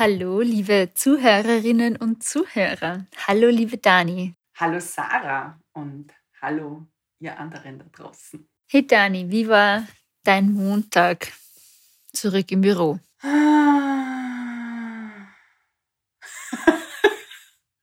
Hallo, 0.00 0.40
liebe 0.42 0.92
Zuhörerinnen 0.94 1.96
und 1.96 2.22
Zuhörer. 2.22 3.04
Hallo, 3.26 3.48
liebe 3.48 3.78
Dani. 3.78 4.32
Hallo, 4.54 4.78
Sarah. 4.78 5.58
Und 5.72 6.14
hallo, 6.40 6.86
ihr 7.18 7.36
anderen 7.36 7.80
da 7.80 7.84
draußen. 7.86 8.48
Hey, 8.68 8.86
Dani, 8.86 9.28
wie 9.28 9.48
war 9.48 9.88
dein 10.22 10.52
Montag 10.52 11.32
zurück 12.12 12.48
im 12.52 12.60
Büro? 12.60 13.00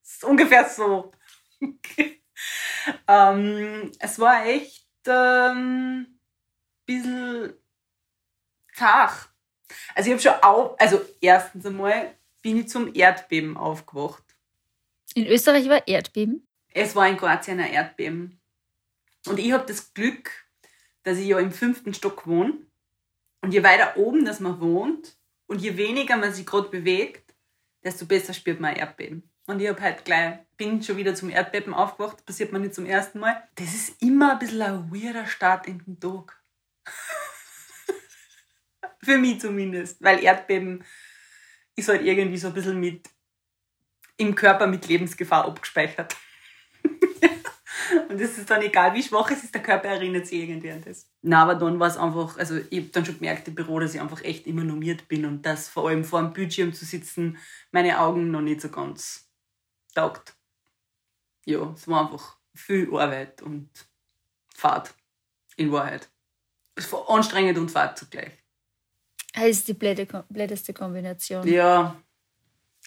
ist 0.02 0.23
ungefähr 0.23 0.70
so. 0.70 1.11
ähm, 3.09 3.91
es 4.00 4.20
war 4.20 4.45
echt 4.45 4.88
ein 5.05 5.58
ähm, 5.58 6.20
bisschen 6.86 7.55
zart. 8.73 9.34
Also 9.93 10.09
ich 10.09 10.13
habe 10.13 10.21
schon 10.21 10.43
auf, 10.43 10.79
also 10.79 11.01
erstens 11.21 11.65
einmal 11.65 12.13
bin 12.41 12.59
ich 12.59 12.69
zum 12.69 12.93
Erdbeben 12.93 13.57
aufgewacht. 13.57 14.23
In 15.13 15.25
Österreich 15.27 15.69
war 15.69 15.88
Erdbeben? 15.88 16.45
Es 16.73 16.95
war 16.95 17.07
in 17.07 17.17
Kroatien 17.17 17.59
ein 17.59 17.71
Erdbeben. 17.71 18.39
Und 19.25 19.39
ich 19.39 19.51
habe 19.51 19.65
das 19.65 19.93
Glück, 19.93 20.31
dass 21.03 21.17
ich 21.17 21.27
ja 21.27 21.39
im 21.39 21.51
fünften 21.51 21.93
Stock 21.93 22.27
wohne. 22.27 22.53
Und 23.41 23.53
je 23.53 23.63
weiter 23.63 23.97
oben 23.97 24.25
dass 24.25 24.39
man 24.39 24.59
wohnt 24.59 25.15
und 25.47 25.61
je 25.61 25.77
weniger 25.77 26.17
man 26.17 26.33
sich 26.33 26.45
gerade 26.45 26.69
bewegt, 26.69 27.33
desto 27.83 28.05
besser 28.05 28.33
spürt 28.33 28.59
man 28.59 28.71
ein 28.71 28.77
Erdbeben. 28.77 29.23
Und 29.47 29.61
ich 29.61 29.69
habe 29.69 29.81
halt 29.81 30.05
gleich, 30.05 30.39
bin 30.57 30.81
schon 30.81 30.97
wieder 30.97 31.13
zum 31.13 31.29
Erdbeben 31.29 31.73
aufgewacht, 31.73 32.25
passiert 32.25 32.52
mir 32.52 32.59
nicht 32.59 32.73
zum 32.73 32.85
ersten 32.85 33.19
Mal. 33.19 33.47
Das 33.55 33.73
ist 33.73 34.02
immer 34.02 34.33
ein 34.33 34.39
bisschen 34.39 34.61
ein 34.61 34.91
weirder 34.91 35.27
Start 35.27 35.67
in 35.67 35.83
den 35.85 36.00
Tag. 36.00 36.41
Für 39.06 39.17
mich 39.17 39.39
zumindest. 39.39 40.02
Weil 40.02 40.23
Erdbeben 40.23 40.84
ist 41.75 41.89
halt 41.89 42.03
irgendwie 42.03 42.38
so 42.38 42.48
ein 42.48 42.53
bisschen 42.53 42.80
mit 42.80 43.09
im 44.17 44.34
Körper 44.34 44.67
mit 44.67 44.88
Lebensgefahr 44.88 45.45
abgespeichert. 45.45 46.16
und 48.09 48.20
es 48.20 48.38
ist 48.38 48.50
dann 48.50 48.62
egal, 48.62 48.94
wie 48.94 49.03
schwach 49.03 49.30
es 49.31 49.44
ist, 49.44 49.53
der 49.53 49.62
Körper 49.62 49.89
erinnert 49.89 50.28
sich 50.28 50.39
irgendwie 50.39 50.72
an 50.72 50.81
das. 50.86 51.09
Na, 51.22 51.44
aber 51.44 51.56
dann 51.56 51.80
war 51.80 51.88
es 51.88 51.97
einfach, 51.97 52.38
also 52.38 52.58
ich 52.70 52.80
habe 52.80 52.89
dann 52.89 53.06
schon 53.06 53.16
gemerkt 53.16 53.47
im 53.47 53.56
Büro, 53.56 53.80
dass 53.80 53.94
ich 53.94 54.02
einfach 54.02 54.23
echt 54.23 54.47
immer 54.47 54.64
normiert 54.64 55.08
bin 55.08 55.25
und 55.25 55.45
dass 55.45 55.67
vor 55.67 55.90
allem 55.90 56.06
vor 56.06 56.22
dem 56.22 56.34
Bildschirm 56.34 56.73
zu 56.73 56.86
sitzen 56.86 57.38
meine 57.72 58.00
Augen 58.00 58.31
noch 58.31 58.42
nicht 58.42 58.62
so 58.62 58.69
ganz 58.69 59.30
taugt. 59.94 60.36
Ja, 61.45 61.73
es 61.75 61.88
war 61.88 62.06
einfach 62.06 62.38
viel 62.53 62.88
Arbeit 62.95 63.42
und 63.42 63.69
Fahrt 64.56 64.94
in 65.58 65.72
Wahrheit. 65.72 66.09
Es 66.75 66.92
war 66.92 67.09
anstrengend 67.09 67.58
und 67.58 67.69
Fahrt 67.69 67.97
zugleich. 67.97 68.44
Das 69.36 69.45
ist 69.45 69.67
die 69.67 69.73
blätteste 69.73 70.73
Kombination. 70.73 71.47
Ja. 71.47 72.02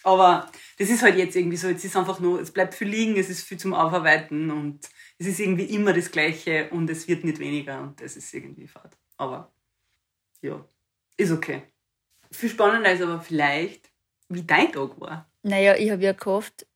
Aber 0.04 0.50
das 0.78 0.90
ist 0.90 1.02
halt 1.02 1.16
jetzt 1.16 1.36
irgendwie 1.36 1.56
so. 1.56 1.68
Jetzt 1.68 1.84
ist 1.84 1.96
einfach 1.96 2.20
nur, 2.20 2.40
es 2.40 2.50
bleibt 2.50 2.74
viel 2.74 2.88
liegen, 2.88 3.16
es 3.16 3.28
ist 3.28 3.42
viel 3.42 3.58
zum 3.58 3.74
Aufarbeiten 3.74 4.50
und 4.50 4.88
es 5.18 5.26
ist 5.26 5.40
irgendwie 5.40 5.64
immer 5.64 5.92
das 5.92 6.10
Gleiche 6.10 6.70
und 6.70 6.88
es 6.88 7.08
wird 7.08 7.24
nicht 7.24 7.38
weniger 7.40 7.80
und 7.80 8.00
das 8.00 8.16
ist 8.16 8.32
irgendwie 8.32 8.68
fad. 8.68 8.96
Aber 9.16 9.52
ja, 10.40 10.64
ist 11.16 11.32
okay. 11.32 11.62
Viel 12.30 12.48
spannender 12.48 12.92
ist 12.92 13.02
aber 13.02 13.20
vielleicht, 13.20 13.90
wie 14.28 14.42
dein 14.42 14.72
Tag 14.72 15.00
war. 15.00 15.28
Naja, 15.42 15.74
ich 15.76 15.90
habe 15.90 16.02
ja 16.02 16.12
gehofft, 16.12 16.66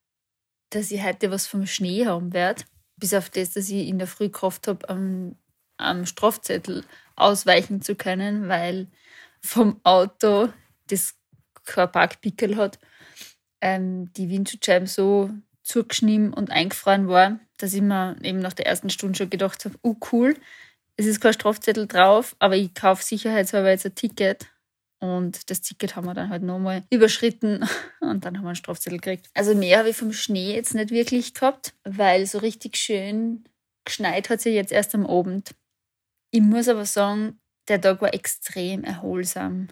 dass 0.70 0.90
ich 0.90 1.02
heute 1.02 1.30
was 1.30 1.46
vom 1.46 1.66
Schnee 1.66 2.06
haben 2.06 2.32
werde. 2.32 2.64
Bis 2.96 3.14
auf 3.14 3.30
das, 3.30 3.52
dass 3.52 3.68
ich 3.68 3.88
in 3.88 3.98
der 3.98 4.08
Früh 4.08 4.30
gehofft 4.30 4.66
habe, 4.66 4.88
am, 4.88 5.36
am 5.76 6.06
Strafzettel 6.06 6.84
ausweichen 7.16 7.82
zu 7.82 7.94
können, 7.94 8.48
weil 8.48 8.88
vom 9.44 9.80
Auto, 9.84 10.48
das 10.88 11.14
kein 11.64 11.90
Parkpickel 11.90 12.56
hat, 12.56 12.78
ähm, 13.60 14.12
die 14.14 14.28
Windschutzscheibe 14.28 14.86
so 14.86 15.30
zugeschnitten 15.62 16.34
und 16.34 16.50
eingefroren 16.50 17.08
war, 17.08 17.38
dass 17.58 17.74
ich 17.74 17.82
mir 17.82 18.16
eben 18.22 18.40
nach 18.40 18.52
der 18.52 18.66
ersten 18.66 18.90
Stunde 18.90 19.16
schon 19.16 19.30
gedacht 19.30 19.64
habe, 19.64 19.76
oh 19.82 19.96
cool, 20.12 20.36
es 20.96 21.06
ist 21.06 21.20
kein 21.20 21.32
Strafzettel 21.32 21.86
drauf, 21.86 22.36
aber 22.38 22.56
ich 22.56 22.74
kaufe 22.74 23.04
sicherheitshalber 23.04 23.70
jetzt 23.70 23.86
ein 23.86 23.94
Ticket. 23.94 24.46
Und 24.98 25.50
das 25.50 25.60
Ticket 25.60 25.96
haben 25.96 26.06
wir 26.06 26.14
dann 26.14 26.30
halt 26.30 26.44
nochmal 26.44 26.84
überschritten 26.90 27.64
und 28.00 28.24
dann 28.24 28.36
haben 28.36 28.44
wir 28.44 28.50
einen 28.50 28.56
Strafzettel 28.56 28.98
gekriegt. 28.98 29.28
Also 29.34 29.54
mehr 29.54 29.78
habe 29.78 29.90
ich 29.90 29.96
vom 29.96 30.12
Schnee 30.12 30.54
jetzt 30.54 30.74
nicht 30.74 30.90
wirklich 30.90 31.34
gehabt, 31.34 31.74
weil 31.84 32.26
so 32.26 32.38
richtig 32.38 32.76
schön 32.76 33.44
geschneit 33.84 34.30
hat 34.30 34.40
sie 34.40 34.50
jetzt 34.50 34.70
erst 34.70 34.94
am 34.94 35.06
Abend. 35.06 35.54
Ich 36.30 36.40
muss 36.40 36.68
aber 36.68 36.84
sagen, 36.84 37.40
der 37.68 37.80
Tag 37.80 38.00
war 38.00 38.14
extrem 38.14 38.84
erholsam, 38.84 39.68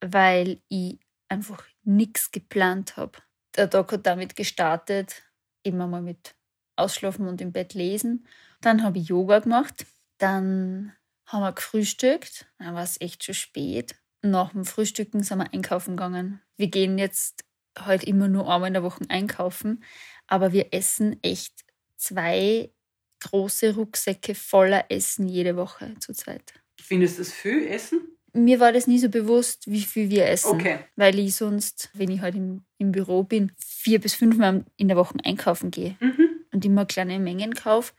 weil 0.00 0.60
ich 0.68 0.98
einfach 1.28 1.64
nichts 1.82 2.30
geplant 2.30 2.96
habe. 2.96 3.18
Der 3.56 3.70
Tag 3.70 3.92
hat 3.92 4.06
damit 4.06 4.36
gestartet, 4.36 5.22
immer 5.62 5.86
mal 5.86 6.02
mit 6.02 6.34
Ausschlafen 6.76 7.28
und 7.28 7.40
im 7.40 7.52
Bett 7.52 7.74
lesen. 7.74 8.26
Dann 8.60 8.82
habe 8.82 8.98
ich 8.98 9.08
Yoga 9.08 9.38
gemacht. 9.40 9.86
Dann 10.18 10.92
haben 11.26 11.42
wir 11.42 11.52
gefrühstückt. 11.52 12.46
Dann 12.58 12.74
war 12.74 12.82
es 12.82 13.00
echt 13.00 13.24
schon 13.24 13.34
spät. 13.34 13.94
Nach 14.22 14.52
dem 14.52 14.64
Frühstücken 14.64 15.22
sind 15.22 15.38
wir 15.38 15.52
einkaufen 15.52 15.96
gegangen. 15.96 16.40
Wir 16.56 16.68
gehen 16.68 16.98
jetzt 16.98 17.44
halt 17.78 18.04
immer 18.04 18.28
nur 18.28 18.48
einmal 18.52 18.68
in 18.68 18.74
der 18.74 18.82
Woche 18.82 19.04
einkaufen, 19.08 19.84
aber 20.26 20.52
wir 20.52 20.72
essen 20.72 21.18
echt 21.22 21.64
zwei 21.96 22.72
große 23.20 23.74
Rucksäcke 23.74 24.34
voller 24.34 24.90
Essen 24.90 25.28
jede 25.28 25.56
Woche 25.56 25.94
zu 25.98 26.12
zweit. 26.12 26.63
Findest 26.80 27.18
du 27.18 27.22
das 27.22 27.32
viel 27.32 27.66
Essen? 27.66 28.00
Mir 28.32 28.58
war 28.58 28.72
das 28.72 28.86
nie 28.86 28.98
so 28.98 29.08
bewusst, 29.08 29.70
wie 29.70 29.82
viel 29.82 30.10
wir 30.10 30.26
essen. 30.26 30.50
Okay. 30.50 30.78
Weil 30.96 31.18
ich 31.20 31.36
sonst, 31.36 31.90
wenn 31.94 32.10
ich 32.10 32.20
halt 32.20 32.34
im, 32.34 32.64
im 32.78 32.90
Büro 32.90 33.22
bin, 33.22 33.52
vier 33.58 34.00
bis 34.00 34.14
fünfmal 34.14 34.64
in 34.76 34.88
der 34.88 34.96
Woche 34.96 35.14
einkaufen 35.22 35.70
gehe 35.70 35.96
mhm. 36.00 36.28
und 36.52 36.64
immer 36.64 36.84
kleine 36.84 37.20
Mengen 37.20 37.54
kaufe. 37.54 37.92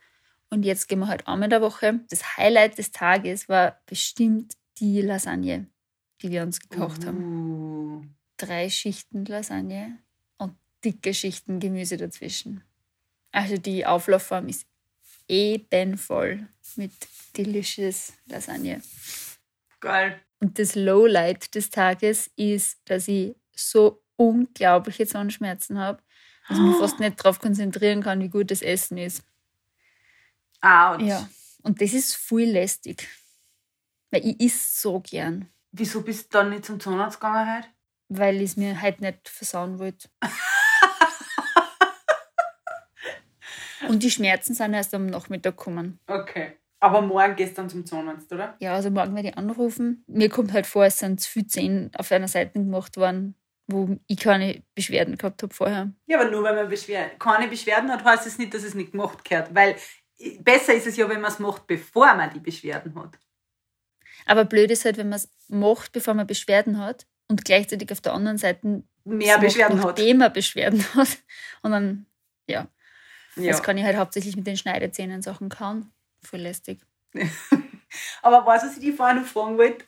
Und 0.50 0.64
jetzt 0.64 0.88
gehen 0.88 0.98
wir 0.98 1.08
halt 1.08 1.26
einmal 1.26 1.46
in 1.46 1.50
der 1.50 1.62
Woche. 1.62 2.00
Das 2.10 2.36
Highlight 2.36 2.76
des 2.78 2.92
Tages 2.92 3.48
war 3.48 3.80
bestimmt 3.86 4.54
die 4.78 5.00
Lasagne, 5.00 5.66
die 6.22 6.30
wir 6.30 6.42
uns 6.42 6.60
gekocht 6.60 7.04
uh. 7.04 7.06
haben. 7.06 8.14
Drei 8.36 8.68
Schichten 8.68 9.24
Lasagne 9.24 9.98
und 10.36 10.54
dicke 10.84 11.14
Schichten 11.14 11.60
Gemüse 11.60 11.96
dazwischen. 11.96 12.62
Also 13.32 13.56
die 13.56 13.86
Auflaufform 13.86 14.48
ist 14.48 14.66
ebenvoll 15.28 16.46
mit 16.76 16.92
delicious 17.36 18.12
Lasagne. 18.26 18.82
Geil. 19.80 20.20
Und 20.40 20.58
das 20.58 20.74
Lowlight 20.74 21.54
des 21.54 21.70
Tages 21.70 22.30
ist, 22.36 22.78
dass 22.84 23.08
ich 23.08 23.34
so 23.54 24.02
unglaubliche 24.16 25.06
Zahnschmerzen 25.06 25.78
habe, 25.78 26.02
dass 26.48 26.58
ich 26.58 26.64
mich 26.64 26.76
fast 26.76 27.00
nicht 27.00 27.18
darauf 27.18 27.40
konzentrieren 27.40 28.02
kann, 28.02 28.20
wie 28.20 28.28
gut 28.28 28.50
das 28.50 28.62
Essen 28.62 28.98
ist. 28.98 29.22
Out. 30.60 31.02
Ja. 31.02 31.28
Und 31.62 31.80
das 31.80 31.92
ist 31.92 32.14
viel 32.14 32.50
lästig. 32.50 33.08
Weil 34.10 34.26
ich 34.26 34.40
esse 34.40 34.80
so 34.80 35.00
gern. 35.00 35.48
Wieso 35.72 36.02
bist 36.02 36.26
du 36.26 36.38
dann 36.38 36.50
nicht 36.50 36.64
zum 36.64 36.80
Zahnarzt 36.80 37.20
gegangen 37.20 37.56
heute? 37.56 37.68
Weil 38.08 38.36
ich 38.36 38.50
es 38.50 38.56
mir 38.56 38.80
heute 38.80 39.02
nicht 39.02 39.28
versauen 39.28 39.78
wollte. 39.78 40.08
Und 43.88 44.02
die 44.02 44.10
Schmerzen 44.10 44.54
sind 44.54 44.74
erst 44.74 44.94
am 44.94 45.06
Nachmittag 45.06 45.56
gekommen. 45.56 45.98
Okay. 46.06 46.52
Aber 46.80 47.00
morgen 47.00 47.36
gehst 47.36 47.52
du 47.52 47.62
dann 47.62 47.70
zum 47.70 47.86
Zahnarzt, 47.86 48.32
oder? 48.32 48.54
Ja, 48.60 48.74
also 48.74 48.90
morgen 48.90 49.14
werde 49.14 49.30
ich 49.30 49.38
anrufen. 49.38 50.04
Mir 50.06 50.28
kommt 50.28 50.52
halt 50.52 50.66
vor, 50.66 50.84
es 50.84 50.98
sind 50.98 51.20
zu 51.20 51.30
viele 51.30 51.46
Zähne 51.46 51.90
auf 51.96 52.12
einer 52.12 52.28
Seite 52.28 52.52
gemacht 52.52 52.96
worden, 52.96 53.34
wo 53.66 53.96
ich 54.06 54.18
keine 54.18 54.62
Beschwerden 54.74 55.16
gehabt 55.16 55.42
habe 55.42 55.54
vorher. 55.54 55.92
Ja, 56.06 56.20
aber 56.20 56.30
nur 56.30 56.42
weil 56.42 56.54
man 56.54 56.68
Beschwer 56.68 57.08
keine 57.18 57.48
Beschwerden 57.48 57.90
hat, 57.90 58.04
heißt 58.04 58.26
es 58.26 58.38
nicht, 58.38 58.52
dass 58.52 58.62
es 58.62 58.74
nicht 58.74 58.92
gemacht 58.92 59.24
gehört. 59.24 59.54
Weil 59.54 59.76
besser 60.40 60.74
ist 60.74 60.86
es 60.86 60.96
ja, 60.96 61.08
wenn 61.08 61.20
man 61.20 61.32
es 61.32 61.38
macht, 61.38 61.66
bevor 61.66 62.14
man 62.14 62.32
die 62.32 62.40
Beschwerden 62.40 62.94
hat. 62.94 63.18
Aber 64.26 64.44
blöd 64.44 64.70
ist 64.70 64.84
halt, 64.84 64.98
wenn 64.98 65.08
man 65.08 65.18
es 65.18 65.30
macht, 65.48 65.92
bevor 65.92 66.14
man 66.14 66.26
Beschwerden 66.26 66.78
hat 66.78 67.06
und 67.28 67.44
gleichzeitig 67.44 67.90
auf 67.92 68.00
der 68.00 68.12
anderen 68.12 68.38
Seite 68.38 68.82
mehr 69.04 69.38
Beschwerden 69.38 69.76
macht, 69.78 69.88
hat. 69.88 69.98
Nachdem 69.98 70.18
man 70.18 70.32
Beschwerden 70.32 70.84
hat. 70.94 71.18
Und 71.62 71.72
dann, 71.72 72.06
ja. 72.48 72.68
Ja. 73.36 73.44
Jetzt 73.44 73.62
kann 73.62 73.76
ich 73.78 73.84
halt 73.84 73.96
hauptsächlich 73.96 74.36
mit 74.36 74.46
den 74.46 74.56
Schneidezähnen 74.56 75.22
Sachen 75.22 75.48
kauen. 75.48 75.92
Voll 76.22 76.40
lästig. 76.40 76.80
Aber 78.22 78.46
was, 78.46 78.64
was 78.64 78.74
ich 78.74 78.80
dich 78.80 78.96
vorher 78.96 79.14
noch 79.14 79.26
fragen 79.26 79.58
wollte, 79.58 79.84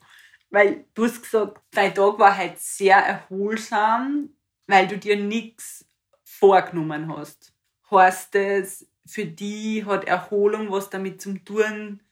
weil 0.50 0.84
du 0.94 1.04
hast 1.04 1.22
gesagt, 1.22 1.60
dein 1.72 1.94
Tag 1.94 2.18
war 2.18 2.36
halt 2.36 2.58
sehr 2.58 2.96
erholsam, 2.96 4.30
weil 4.66 4.86
du 4.86 4.98
dir 4.98 5.16
nichts 5.16 5.86
vorgenommen 6.22 7.14
hast. 7.14 7.52
Heißt 7.90 8.34
das, 8.34 8.86
für 9.06 9.24
die 9.24 9.84
hat 9.84 10.04
Erholung 10.04 10.70
was 10.70 10.90
damit 10.90 11.20
zu 11.20 11.34
tun, 11.38 12.02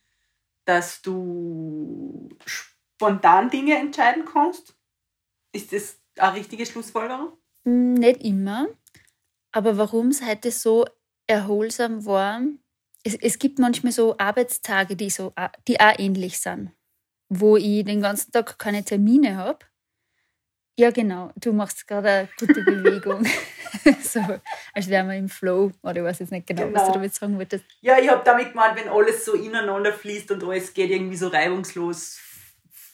dass 0.64 1.02
du 1.02 2.28
spontan 2.44 3.50
Dinge 3.50 3.76
entscheiden 3.78 4.24
kannst? 4.24 4.74
Ist 5.52 5.72
das 5.72 6.00
eine 6.18 6.36
richtige 6.36 6.66
Schlussfolgerung? 6.66 7.32
Nicht 7.64 8.22
immer. 8.22 8.68
Aber 9.52 9.78
warum 9.78 10.08
es 10.08 10.24
heute 10.24 10.50
so 10.50 10.86
erholsam 11.26 12.04
war. 12.06 12.40
Es, 13.02 13.14
es 13.14 13.38
gibt 13.38 13.58
manchmal 13.58 13.92
so 13.92 14.16
Arbeitstage, 14.18 14.96
die, 14.96 15.10
so, 15.10 15.32
die 15.68 15.80
auch 15.80 15.98
ähnlich 15.98 16.38
sind, 16.38 16.72
wo 17.28 17.56
ich 17.56 17.84
den 17.84 18.02
ganzen 18.02 18.32
Tag 18.32 18.58
keine 18.58 18.84
Termine 18.84 19.36
habe. 19.36 19.58
Ja, 20.78 20.90
genau. 20.90 21.30
Du 21.36 21.52
machst 21.52 21.86
gerade 21.86 22.10
eine 22.10 22.28
gute 22.38 22.62
Bewegung. 22.64 23.26
so, 24.02 24.20
als 24.74 24.88
wären 24.88 25.08
wir 25.08 25.16
im 25.16 25.28
Flow. 25.28 25.72
Oder 25.82 25.96
ich 25.96 26.04
weiß 26.04 26.18
jetzt 26.20 26.32
nicht 26.32 26.46
genau, 26.46 26.66
genau. 26.66 26.78
was 26.78 26.86
du 26.88 26.92
damit 26.92 27.14
sagen 27.14 27.36
wolltest. 27.38 27.64
Ja, 27.80 27.98
ich 27.98 28.08
habe 28.08 28.22
damit 28.24 28.52
gemeint, 28.52 28.78
wenn 28.78 28.88
alles 28.88 29.24
so 29.24 29.32
ineinander 29.32 29.92
fließt 29.92 30.30
und 30.32 30.44
alles 30.44 30.74
geht 30.74 30.90
irgendwie 30.90 31.16
so 31.16 31.28
reibungslos 31.28 32.18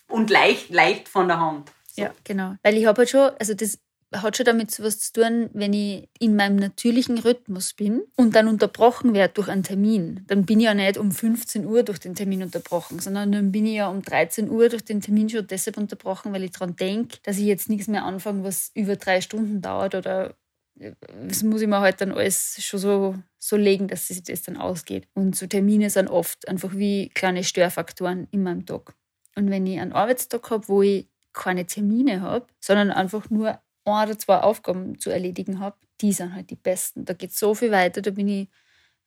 und 0.09 0.31
leicht, 0.31 0.71
leicht 0.71 1.09
von 1.09 1.27
der 1.27 1.41
Hand. 1.41 1.73
So. 1.89 2.03
Ja, 2.03 2.15
genau. 2.23 2.55
Weil 2.63 2.77
ich 2.77 2.87
habe 2.87 2.99
halt 2.99 3.11
schon, 3.11 3.31
also 3.39 3.55
das 3.55 3.79
hat 4.15 4.37
schon 4.37 4.47
damit 4.47 4.83
was 4.83 4.99
zu 5.01 5.13
tun, 5.13 5.51
wenn 5.53 5.73
ich 5.73 6.09
in 6.19 6.37
meinem 6.37 6.57
natürlichen 6.57 7.19
Rhythmus 7.19 7.73
bin 7.75 8.03
und 8.17 8.35
dann 8.35 8.49
unterbrochen 8.49 9.15
werde 9.15 9.35
durch 9.35 9.49
einen 9.49 9.63
Termin. 9.63 10.25
Dann 10.27 10.45
bin 10.45 10.61
ich 10.61 10.67
ja 10.67 10.75
nicht 10.75 10.99
um 10.99 11.13
15 11.13 11.67
Uhr 11.67 11.83
durch 11.83 11.99
den 11.99 12.15
Termin 12.15 12.43
unterbrochen, 12.43 12.99
sondern 12.99 13.33
dann 13.33 13.53
bin 13.53 13.67
ich 13.67 13.75
ja 13.75 13.89
um 13.89 14.03
13 14.03 14.51
Uhr 14.51 14.69
durch 14.69 14.85
den 14.85 15.01
Termin 15.01 15.29
schon 15.29 15.47
deshalb 15.47 15.77
unterbrochen, 15.77 16.33
weil 16.33 16.45
ich 16.45 16.53
daran 16.53 16.77
denke, 16.77 17.19
dass 17.23 17.39
ich 17.39 17.45
jetzt 17.45 17.69
nichts 17.69 17.89
mehr 17.89 18.05
anfange, 18.05 18.45
was 18.45 18.71
über 18.75 18.97
drei 18.97 19.21
Stunden 19.21 19.61
dauert 19.61 19.95
oder 19.95 20.35
das 20.75 21.43
muss 21.43 21.61
ich 21.61 21.69
mir 21.69 21.81
halt 21.81 22.01
dann 22.01 22.13
alles 22.13 22.57
schon 22.65 22.81
so, 22.81 23.15
so 23.39 23.57
legen, 23.57 23.89
dass 23.89 24.09
sich 24.09 24.23
das 24.23 24.43
dann 24.43 24.57
ausgeht. 24.57 25.07
Und 25.15 25.37
so 25.37 25.47
Termine 25.47 25.91
sind 25.91 26.09
oft 26.09 26.49
einfach 26.49 26.75
wie 26.75 27.11
kleine 27.11 27.45
Störfaktoren 27.45 28.27
in 28.31 28.43
meinem 28.43 28.67
Tag. 28.67 28.95
Und 29.37 29.51
wenn 29.51 29.67
ich 29.67 29.81
einen 29.81 29.93
Arbeitstag 29.93 30.51
habe, 30.51 30.69
wo 30.69 30.83
ich 30.83 31.09
keine 31.33 31.67
Termine 31.67 32.21
habe, 32.21 32.47
sondern 32.61 32.91
einfach 32.91 33.31
nur 33.31 33.59
ein 33.85 34.09
oder 34.09 34.19
zwei 34.19 34.39
Aufgaben 34.39 34.99
zu 34.99 35.11
erledigen 35.11 35.59
habe, 35.59 35.77
die 36.01 36.13
sind 36.13 36.35
halt 36.35 36.51
die 36.51 36.57
besten. 36.57 37.05
Da 37.05 37.15
geht 37.15 37.33
so 37.33 37.55
viel 37.55 37.71
weiter, 37.71 38.03
da 38.03 38.11
bin 38.11 38.29
ich 38.29 38.49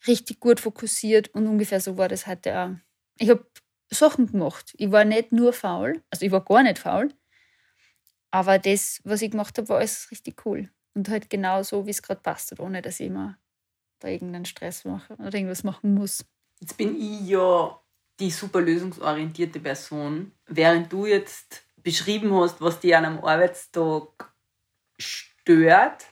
richtig 0.08 0.40
gut 0.40 0.60
fokussiert 0.60 1.30
und 1.30 1.48
ungefähr 1.48 1.80
so 1.80 1.98
war 1.98 2.08
das 2.08 2.28
heute 2.28 2.60
auch. 2.60 2.72
Ich 3.18 3.30
habe 3.30 3.46
Sachen 3.90 4.32
gemacht. 4.32 4.74
Ich 4.78 4.92
war 4.92 5.06
nicht 5.06 5.32
nur 5.32 5.54
faul, 5.54 6.04
also 6.10 6.26
ich 6.26 6.32
war 6.32 6.44
gar 6.44 6.64
nicht 6.64 6.80
faul, 6.80 7.14
aber 8.36 8.60
das, 8.60 9.00
was 9.06 9.22
ich 9.22 9.32
gemacht 9.32 9.58
habe, 9.58 9.70
war 9.70 9.78
alles 9.78 10.12
richtig 10.12 10.46
cool. 10.46 10.70
Und 10.94 11.08
halt 11.08 11.30
genau 11.30 11.64
so, 11.64 11.86
wie 11.86 11.92
es 11.92 12.02
gerade 12.02 12.20
passt, 12.22 12.60
ohne 12.60 12.82
dass 12.82 13.00
ich 13.00 13.08
immer 13.08 13.38
da 14.00 14.10
irgendeinen 14.10 14.44
Stress 14.44 14.84
mache 14.84 15.14
oder 15.16 15.34
irgendwas 15.36 15.64
machen 15.64 15.94
muss. 15.94 16.26
Jetzt 16.60 16.78
bin 16.78 17.00
ich 17.00 17.30
ja 17.30 17.80
die 18.20 18.32
super 18.32 18.60
lösungsorientierte 18.60 19.60
Person. 19.60 20.34
Während 20.48 20.92
du 20.92 21.06
jetzt 21.06 21.64
beschrieben 21.78 22.34
hast, 22.34 22.60
was 22.60 22.80
dir 22.80 22.98
an 22.98 23.06
einem 23.06 23.20
Arbeitstag 23.20 24.34
stört 25.00 26.06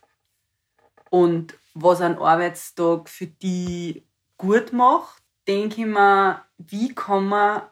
und 1.09 1.55
was 1.73 2.01
ein 2.01 2.17
Arbeitstag 2.17 3.09
für 3.09 3.27
die 3.27 4.03
gut 4.37 4.73
macht, 4.73 5.23
denke 5.47 5.81
ich 5.81 5.87
mir, 5.87 6.43
wie 6.57 6.93
kann 6.93 7.25
man 7.25 7.63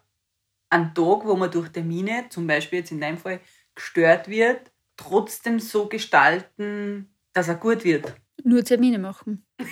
einen 0.69 0.94
Tag, 0.94 1.25
wo 1.25 1.36
man 1.36 1.52
durch 1.52 1.69
Termine, 1.69 2.25
zum 2.30 2.48
Beispiel 2.48 2.80
jetzt 2.80 2.92
in 2.92 3.02
deinem 3.02 3.18
Fall, 3.18 3.40
gestört 3.75 4.28
wird, 4.28 4.72
trotzdem 4.98 5.60
so 5.60 5.88
gestalten, 5.88 7.13
dass 7.34 7.48
er 7.48 7.56
gut 7.56 7.84
wird? 7.84 8.13
Nur 8.44 8.63
Termine 8.63 9.00
machen. 9.00 9.46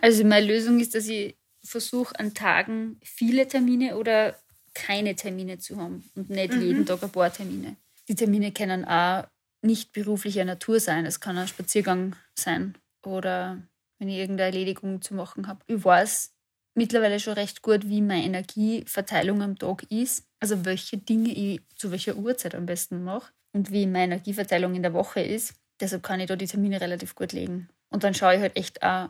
also 0.00 0.24
meine 0.24 0.46
Lösung 0.46 0.78
ist, 0.80 0.94
dass 0.94 1.08
ich 1.08 1.36
versuche, 1.64 2.18
an 2.18 2.34
Tagen 2.34 3.00
viele 3.02 3.46
Termine 3.48 3.96
oder 3.96 4.36
keine 4.74 5.16
Termine 5.16 5.58
zu 5.58 5.76
haben 5.76 6.08
und 6.14 6.30
nicht 6.30 6.52
mhm. 6.52 6.62
jeden 6.62 6.86
Tag 6.86 7.02
ein 7.02 7.10
paar 7.10 7.32
Termine. 7.32 7.76
Die 8.08 8.14
Termine 8.14 8.52
können 8.52 8.84
auch 8.84 9.24
nicht 9.62 9.92
beruflicher 9.92 10.44
Natur 10.44 10.80
sein. 10.80 11.06
Es 11.06 11.20
kann 11.20 11.38
ein 11.38 11.48
Spaziergang 11.48 12.16
sein 12.38 12.76
oder 13.04 13.62
wenn 13.98 14.08
ich 14.08 14.18
irgendeine 14.18 14.50
Erledigung 14.50 15.02
zu 15.02 15.14
machen 15.14 15.48
habe. 15.48 15.60
Ich 15.66 15.84
weiß 15.84 16.32
mittlerweile 16.74 17.18
schon 17.18 17.34
recht 17.34 17.62
gut, 17.62 17.88
wie 17.88 18.00
meine 18.00 18.24
Energieverteilung 18.24 19.42
am 19.42 19.58
Tag 19.58 19.84
ist. 19.90 20.24
Also 20.40 20.64
welche 20.64 20.98
Dinge 20.98 21.30
ich 21.30 21.60
zu 21.74 21.90
welcher 21.90 22.16
Uhrzeit 22.16 22.54
am 22.54 22.66
besten 22.66 23.02
mache 23.02 23.32
und 23.52 23.72
wie 23.72 23.86
meine 23.86 24.14
Energieverteilung 24.14 24.74
in 24.74 24.82
der 24.82 24.92
Woche 24.92 25.20
ist. 25.20 25.54
Deshalb 25.80 26.02
kann 26.02 26.20
ich 26.20 26.26
da 26.26 26.36
die 26.36 26.46
Termine 26.46 26.80
relativ 26.80 27.14
gut 27.14 27.32
legen. 27.32 27.68
Und 27.90 28.04
dann 28.04 28.14
schaue 28.14 28.36
ich 28.36 28.40
halt 28.40 28.56
echt 28.56 28.82
auch 28.82 29.08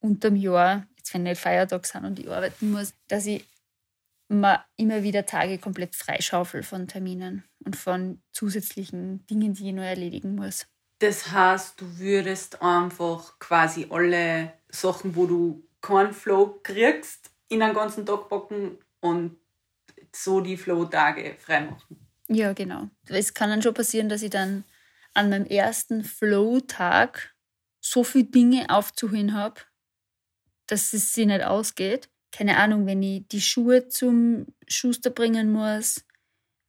unterm 0.00 0.36
Jahr, 0.36 0.86
jetzt 0.98 1.14
wenn 1.14 1.22
nicht 1.22 1.40
Feiertag 1.40 1.86
sind 1.86 2.04
und 2.04 2.18
ich 2.18 2.28
arbeiten 2.28 2.70
muss, 2.70 2.92
dass 3.08 3.26
ich 3.26 3.44
man 4.28 4.58
immer 4.76 5.02
wieder 5.02 5.26
Tage 5.26 5.58
komplett 5.58 5.94
freischaufel 5.94 6.62
von 6.62 6.88
Terminen 6.88 7.44
und 7.64 7.76
von 7.76 8.22
zusätzlichen 8.32 9.26
Dingen, 9.26 9.54
die 9.54 9.68
ich 9.68 9.74
nur 9.74 9.84
erledigen 9.84 10.34
muss. 10.34 10.66
Das 10.98 11.30
heißt, 11.30 11.80
du 11.80 11.98
würdest 11.98 12.62
einfach 12.62 13.38
quasi 13.38 13.86
alle 13.90 14.54
Sachen, 14.68 15.14
wo 15.14 15.26
du 15.26 15.68
keinen 15.80 16.12
Flow 16.12 16.58
kriegst, 16.62 17.30
in 17.48 17.62
einen 17.62 17.74
ganzen 17.74 18.06
Tag 18.06 18.28
packen 18.28 18.78
und 19.00 19.36
so 20.14 20.40
die 20.40 20.56
Flow-Tage 20.56 21.36
freimachen. 21.38 21.98
Ja, 22.28 22.54
genau. 22.54 22.88
Es 23.06 23.34
kann 23.34 23.50
dann 23.50 23.62
schon 23.62 23.74
passieren, 23.74 24.08
dass 24.08 24.22
ich 24.22 24.30
dann 24.30 24.64
an 25.14 25.30
meinem 25.30 25.46
ersten 25.46 26.02
Flow-Tag 26.02 27.34
so 27.80 28.02
viele 28.02 28.24
Dinge 28.24 28.68
aufzuholen 28.68 29.34
habe, 29.34 29.60
dass 30.66 30.92
es 30.92 31.12
sich 31.12 31.26
nicht 31.26 31.44
ausgeht 31.44 32.08
keine 32.36 32.58
Ahnung, 32.58 32.86
wenn 32.86 33.02
ich 33.02 33.26
die 33.28 33.40
Schuhe 33.40 33.88
zum 33.88 34.46
Schuster 34.68 35.08
bringen 35.08 35.50
muss, 35.50 36.04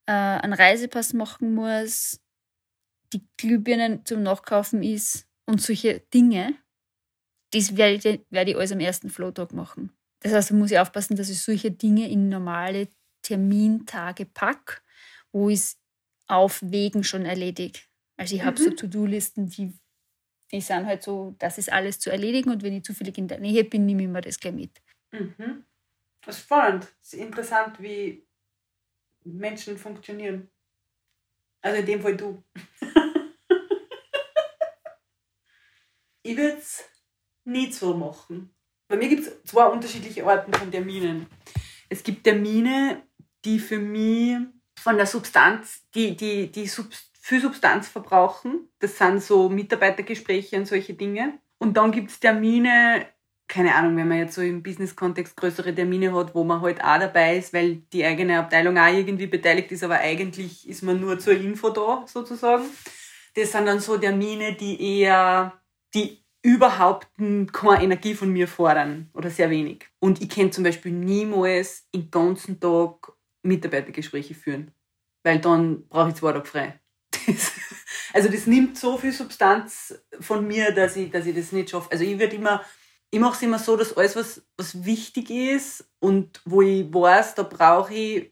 äh, 0.06 0.14
einen 0.14 0.54
Reisepass 0.54 1.12
machen 1.14 1.54
muss, 1.54 2.22
die 3.12 3.22
Glühbirnen 3.36 4.06
zum 4.06 4.24
Nachkaufen 4.24 4.81
ist 4.81 5.28
und 5.46 5.62
solche 5.62 6.00
Dinge, 6.14 6.56
das 7.52 7.75
werde 7.75 7.96
ich, 7.96 8.22
werde 8.30 8.52
ich 8.52 8.58
alles 8.58 8.72
am 8.72 8.80
ersten 8.80 9.10
Flowtag 9.10 9.52
machen. 9.52 9.92
Das 10.22 10.34
heißt, 10.34 10.52
da 10.52 10.56
muss 10.56 10.72
ich 10.72 10.80
aufpassen, 10.80 11.18
dass 11.18 11.30
ich 11.30 11.42
solche 11.42 11.72
Dinge 11.72 12.10
in 12.10 12.30
normale 12.30 12.88
Termintage 13.22 14.25
packe, 14.25 14.81
wo 15.34 15.50
ich 15.50 15.60
es 15.60 15.78
auf 16.28 16.62
Wegen 16.64 17.04
schon 17.04 17.25
erledige. 17.25 17.80
Also 18.16 18.36
ich 18.36 18.42
mhm. 18.42 18.46
habe 18.46 18.58
so 18.58 18.72
To-Do-Listen, 18.72 19.50
die, 19.50 19.74
die 20.52 20.62
sind 20.62 20.86
halt 20.86 21.04
so, 21.04 21.36
das 21.40 21.58
ist 21.58 21.72
alles 21.72 22.00
zu 22.00 22.10
erledigen 22.10 22.52
und 22.52 22.64
wenn 22.64 22.74
ich 22.74 22.84
zufällig 22.84 23.18
in 23.18 23.28
der 23.28 23.40
Nähe 23.40 23.66
bin, 23.66 23.86
nehme 23.86 24.04
ich 24.04 24.10
mir 24.10 24.22
das 24.22 24.40
gleich 24.40 24.54
mit. 24.54 24.81
Mhm. 25.12 25.65
Das 26.21 26.38
ist 26.38 26.44
spannend. 26.44 26.88
Es 27.01 27.13
ist 27.13 27.19
interessant, 27.19 27.81
wie 27.81 28.27
Menschen 29.24 29.77
funktionieren. 29.77 30.50
Also 31.62 31.80
in 31.80 31.86
dem 31.86 32.01
Fall 32.01 32.18
du. 32.18 32.44
ich 36.24 36.38
würde 36.38 36.57
es 36.57 36.89
nie 37.45 37.71
so 37.71 37.94
machen. 37.95 38.54
Bei 38.87 38.95
mir 38.95 39.09
gibt 39.09 39.28
es 39.28 39.44
zwei 39.44 39.66
unterschiedliche 39.68 40.26
Arten 40.26 40.54
von 40.54 40.71
Terminen. 40.71 41.28
Es 41.90 42.04
gibt 42.04 42.23
Termine, 42.23 43.04
die 43.44 43.59
für 43.59 43.80
mich 43.80 44.37
von 44.78 44.97
der 44.97 45.06
Substanz, 45.06 45.87
die, 45.94 46.16
die, 46.16 46.52
die 46.52 46.68
Sub 46.68 46.87
viel 47.19 47.42
Substanz 47.42 47.90
verbrauchen. 47.90 48.69
Das 48.80 48.97
sind 48.97 49.21
so 49.21 49.49
Mitarbeitergespräche 49.49 50.56
und 50.56 50.66
solche 50.66 50.94
Dinge. 50.94 51.40
Und 51.57 51.76
dann 51.76 51.92
gibt 51.92 52.11
es 52.11 52.21
Termine, 52.21 53.06
keine 53.47 53.75
Ahnung, 53.75 53.95
wenn 53.95 54.07
man 54.07 54.18
jetzt 54.18 54.35
so 54.35 54.42
im 54.42 54.61
Business-Kontext 54.61 55.37
größere 55.37 55.73
Termine 55.73 56.13
hat, 56.13 56.35
wo 56.35 56.44
man 56.44 56.61
halt 56.61 56.83
auch 56.83 56.99
dabei 56.99 57.37
ist, 57.37 57.54
weil 57.54 57.77
die 57.94 58.04
eigene 58.04 58.39
Abteilung 58.39 58.77
auch 58.77 58.94
irgendwie 58.94 59.27
beteiligt 59.27 59.71
ist, 59.71 59.83
aber 59.83 59.99
eigentlich 59.99 60.68
ist 60.68 60.83
man 60.83 60.99
nur 60.99 61.18
zur 61.18 61.33
Info 61.33 61.69
da, 61.69 62.04
sozusagen. 62.06 62.66
Das 63.35 63.51
sind 63.51 63.66
dann 63.66 63.80
so 63.80 63.97
Termine, 63.97 64.54
die 64.54 64.99
eher, 64.99 65.54
die 65.94 66.23
überhaupt 66.42 67.07
keine 67.18 67.83
Energie 67.83 68.16
von 68.16 68.31
mir 68.31 68.47
fordern 68.47 69.09
oder 69.13 69.30
sehr 69.30 69.49
wenig. 69.49 69.85
Und 69.99 70.21
ich 70.21 70.30
kann 70.30 70.51
zum 70.51 70.63
Beispiel 70.63 70.92
niemals 70.92 71.89
den 71.94 72.11
ganzen 72.11 72.59
Tag 72.59 73.13
Mitarbeitergespräche 73.44 74.35
führen, 74.35 74.71
weil 75.23 75.39
dann 75.39 75.87
brauche 75.87 76.09
ich 76.09 76.16
zwei 76.16 76.33
Tage 76.33 76.45
frei. 76.45 76.80
Das, 77.27 77.51
also 78.13 78.30
das 78.30 78.47
nimmt 78.47 78.77
so 78.77 78.97
viel 78.97 79.11
Substanz 79.11 80.01
von 80.19 80.47
mir, 80.47 80.71
dass 80.71 80.95
ich, 80.95 81.11
dass 81.11 81.25
ich 81.25 81.35
das 81.35 81.51
nicht 81.51 81.69
schaffe. 81.69 81.92
Also 81.92 82.04
ich 82.04 82.18
würde 82.18 82.35
immer 82.35 82.63
ich 83.09 83.19
mache 83.19 83.35
es 83.35 83.42
immer 83.42 83.59
so, 83.59 83.78
dass 83.78 83.95
alles, 83.95 84.16
was, 84.16 84.42
was 84.57 84.83
wichtig 84.83 85.30
ist 85.30 85.90
und 85.99 86.42
wo 86.45 86.61
ich 86.61 86.94
weiß, 86.94 87.35
da 87.35 87.44
brauche 87.44 87.94
ich 87.94 88.31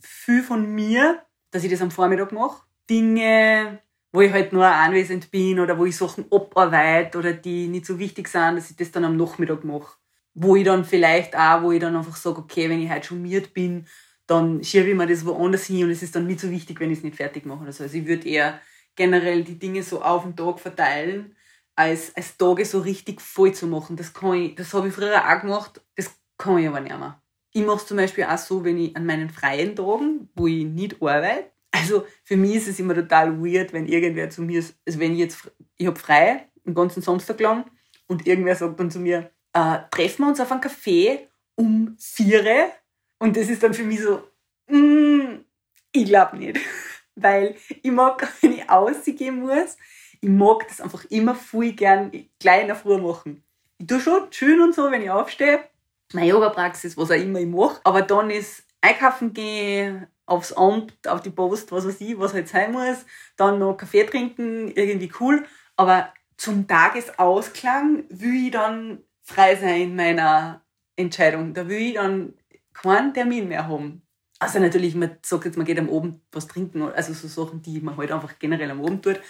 viel 0.00 0.42
von 0.42 0.66
mir, 0.74 1.22
dass 1.50 1.64
ich 1.64 1.70
das 1.70 1.82
am 1.82 1.90
Vormittag 1.90 2.32
mache. 2.32 2.62
Dinge, 2.88 3.80
wo 4.10 4.22
ich 4.22 4.32
halt 4.32 4.52
nur 4.52 4.66
anwesend 4.66 5.30
bin 5.30 5.60
oder 5.60 5.78
wo 5.78 5.84
ich 5.84 5.96
Sachen 5.96 6.24
abarbeite 6.30 7.18
oder 7.18 7.32
die 7.32 7.68
nicht 7.68 7.86
so 7.86 7.98
wichtig 7.98 8.28
sind, 8.28 8.56
dass 8.56 8.70
ich 8.70 8.76
das 8.76 8.90
dann 8.90 9.04
am 9.04 9.16
Nachmittag 9.16 9.64
mache. 9.64 9.96
Wo 10.34 10.56
ich 10.56 10.64
dann 10.64 10.84
vielleicht 10.84 11.36
auch, 11.36 11.62
wo 11.62 11.72
ich 11.72 11.80
dann 11.80 11.94
einfach 11.94 12.16
sage, 12.16 12.38
okay, 12.38 12.68
wenn 12.70 12.80
ich 12.80 12.88
halt 12.88 13.04
schon 13.04 13.20
miert 13.20 13.52
bin, 13.52 13.86
dann 14.26 14.64
schiebe 14.64 14.88
ich 14.88 14.96
mir 14.96 15.06
das 15.06 15.26
woanders 15.26 15.66
hin 15.66 15.84
und 15.84 15.90
es 15.90 16.02
ist 16.02 16.16
dann 16.16 16.26
nicht 16.26 16.40
so 16.40 16.50
wichtig, 16.50 16.80
wenn 16.80 16.90
ich 16.90 16.98
es 16.98 17.04
nicht 17.04 17.16
fertig 17.16 17.44
mache. 17.44 17.66
Also 17.66 17.84
ich 17.84 18.06
würde 18.06 18.26
eher 18.26 18.60
generell 18.96 19.44
die 19.44 19.58
Dinge 19.58 19.82
so 19.82 20.02
auf 20.02 20.22
den 20.22 20.34
Tag 20.34 20.58
verteilen 20.58 21.36
als, 21.74 22.14
als 22.16 22.36
Tage 22.36 22.64
so 22.64 22.80
richtig 22.80 23.20
voll 23.20 23.52
zu 23.52 23.66
machen. 23.66 23.96
Das 23.96 24.12
das 24.12 24.74
habe 24.74 24.88
ich 24.88 24.94
früher 24.94 25.22
auch 25.24 25.40
gemacht, 25.40 25.80
das 25.96 26.10
kann 26.38 26.58
ich 26.58 26.68
aber 26.68 26.80
nicht 26.80 26.98
mehr. 26.98 27.22
Ich 27.52 27.64
mache 27.64 27.76
es 27.76 27.86
zum 27.86 27.98
Beispiel 27.98 28.24
auch 28.24 28.38
so, 28.38 28.64
wenn 28.64 28.78
ich 28.78 28.96
an 28.96 29.06
meinen 29.06 29.30
freien 29.30 29.76
Tagen, 29.76 30.28
wo 30.34 30.46
ich 30.46 30.64
nicht 30.64 31.02
arbeite, 31.02 31.50
also 31.70 32.06
für 32.24 32.36
mich 32.36 32.56
ist 32.56 32.68
es 32.68 32.80
immer 32.80 32.94
total 32.94 33.42
weird, 33.42 33.72
wenn 33.72 33.86
irgendwer 33.86 34.30
zu 34.30 34.42
mir, 34.42 34.62
also 34.86 34.98
wenn 34.98 35.12
ich 35.12 35.18
jetzt, 35.18 35.50
ich 35.76 35.86
habe 35.86 35.98
frei, 35.98 36.48
den 36.64 36.74
ganzen 36.74 37.02
Samstag 37.02 37.40
lang, 37.40 37.64
und 38.06 38.26
irgendwer 38.26 38.54
sagt 38.54 38.78
dann 38.78 38.90
zu 38.90 39.00
mir, 39.00 39.30
äh, 39.54 39.78
treffen 39.90 40.22
wir 40.22 40.28
uns 40.28 40.40
auf 40.40 40.52
einen 40.52 40.60
Café 40.60 41.20
um 41.54 41.96
vier. 41.98 42.70
Und 43.18 43.36
das 43.36 43.48
ist 43.48 43.62
dann 43.62 43.72
für 43.72 43.84
mich 43.84 44.00
so, 44.00 44.22
mm, 44.68 45.44
ich 45.92 46.04
glaube 46.04 46.36
nicht. 46.36 46.60
weil 47.14 47.56
ich 47.82 47.90
mag, 47.90 48.32
wenn 48.40 48.52
ich 48.52 48.68
ausgehen 48.68 49.40
muss, 49.40 49.76
ich 50.22 50.30
mag 50.30 50.66
das 50.68 50.80
einfach 50.80 51.04
immer 51.10 51.34
viel 51.34 51.72
gern 51.72 52.10
gleich 52.38 52.62
in 52.62 52.68
der 52.68 52.76
Früh 52.76 52.96
machen. 52.96 53.42
Ich 53.78 53.86
tue 53.88 54.00
schon 54.00 54.32
schön 54.32 54.60
und 54.60 54.74
so, 54.74 54.90
wenn 54.90 55.02
ich 55.02 55.10
aufstehe, 55.10 55.64
meine 56.12 56.28
Yoga-Praxis, 56.28 56.96
was 56.96 57.10
auch 57.10 57.16
immer 57.16 57.40
ich 57.40 57.46
mache, 57.46 57.80
aber 57.84 58.02
dann 58.02 58.30
ist 58.30 58.64
einkaufen 58.80 59.32
gehen, 59.32 60.06
aufs 60.26 60.52
Amt, 60.52 61.08
auf 61.08 61.20
die 61.20 61.30
Post, 61.30 61.72
was 61.72 61.86
weiß 61.86 62.00
ich, 62.00 62.18
was 62.18 62.34
halt 62.34 62.48
sein 62.48 62.72
muss, 62.72 63.04
dann 63.36 63.58
noch 63.58 63.76
Kaffee 63.76 64.04
trinken, 64.04 64.70
irgendwie 64.70 65.10
cool, 65.20 65.44
aber 65.76 66.12
zum 66.36 66.68
Tagesausklang 66.68 68.04
will 68.08 68.46
ich 68.46 68.50
dann 68.52 69.02
frei 69.22 69.56
sein 69.56 69.82
in 69.82 69.96
meiner 69.96 70.62
Entscheidung. 70.96 71.54
Da 71.54 71.68
will 71.68 71.78
ich 71.78 71.94
dann 71.94 72.34
keinen 72.72 73.14
Termin 73.14 73.48
mehr 73.48 73.68
haben. 73.68 74.02
Also 74.38 74.58
natürlich, 74.58 74.96
man 74.96 75.18
sagt 75.22 75.44
jetzt, 75.44 75.56
man 75.56 75.66
geht 75.66 75.78
am 75.78 75.88
Abend 75.88 76.20
was 76.32 76.48
trinken, 76.48 76.82
also 76.82 77.12
so 77.12 77.28
Sachen, 77.28 77.62
die 77.62 77.80
man 77.80 77.96
halt 77.96 78.10
einfach 78.10 78.40
generell 78.40 78.72
am 78.72 78.84
Abend 78.84 79.04
tut. 79.04 79.20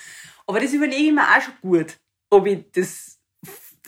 Aber 0.47 0.61
das 0.61 0.73
überlege 0.73 1.05
ich 1.05 1.13
mir 1.13 1.23
auch 1.23 1.41
schon 1.41 1.55
gut, 1.61 1.99
ob 2.31 2.47
ich 2.47 2.65
das 2.73 3.19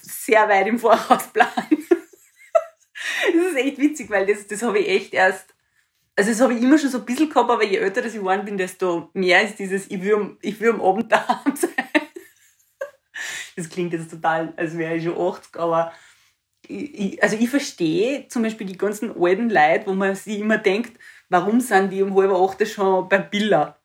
sehr 0.01 0.49
weit 0.49 0.67
im 0.67 0.79
Voraus 0.79 1.29
plane. 1.33 1.51
das 1.71 3.47
ist 3.51 3.57
echt 3.57 3.79
witzig, 3.79 4.11
weil 4.11 4.27
das, 4.27 4.47
das 4.47 4.63
habe 4.63 4.79
ich 4.79 4.89
echt 4.89 5.15
erst, 5.15 5.55
also 6.17 6.31
das 6.31 6.41
habe 6.41 6.55
ich 6.55 6.63
immer 6.63 6.79
schon 6.79 6.91
so 6.91 6.99
ein 6.99 7.05
bisschen 7.05 7.29
gehabt, 7.29 7.51
aber 7.51 7.65
je 7.65 7.79
älter 7.79 8.05
ich 8.05 8.15
geworden 8.15 8.45
bin, 8.45 8.57
desto 8.57 9.11
mehr 9.15 9.43
ist 9.43 9.59
dieses, 9.59 9.91
ich 9.91 10.03
will, 10.03 10.37
ich 10.43 10.61
will 10.61 10.71
am 10.71 10.81
Abend 10.81 11.11
daheim 11.11 11.57
sein. 11.57 11.71
Das 13.57 13.69
klingt 13.69 13.93
jetzt 13.93 14.11
total, 14.11 14.53
als 14.57 14.77
wäre 14.77 14.97
ich 14.97 15.05
schon 15.05 15.17
80, 15.17 15.57
aber 15.57 15.93
ich, 16.67 17.23
also 17.23 17.37
ich 17.37 17.49
verstehe 17.49 18.27
zum 18.29 18.43
Beispiel 18.43 18.67
die 18.67 18.79
ganzen 18.79 19.11
alten 19.21 19.51
Leute, 19.51 19.87
wo 19.87 19.93
man 19.93 20.15
sich 20.15 20.41
immer 20.41 20.59
denkt, 20.59 20.99
warum 21.29 21.61
sind 21.61 21.91
die 21.91 22.03
um 22.03 22.15
halb 22.17 22.33
acht 22.33 22.67
schon 22.67 23.09
beim 23.09 23.29
Biller? 23.31 23.79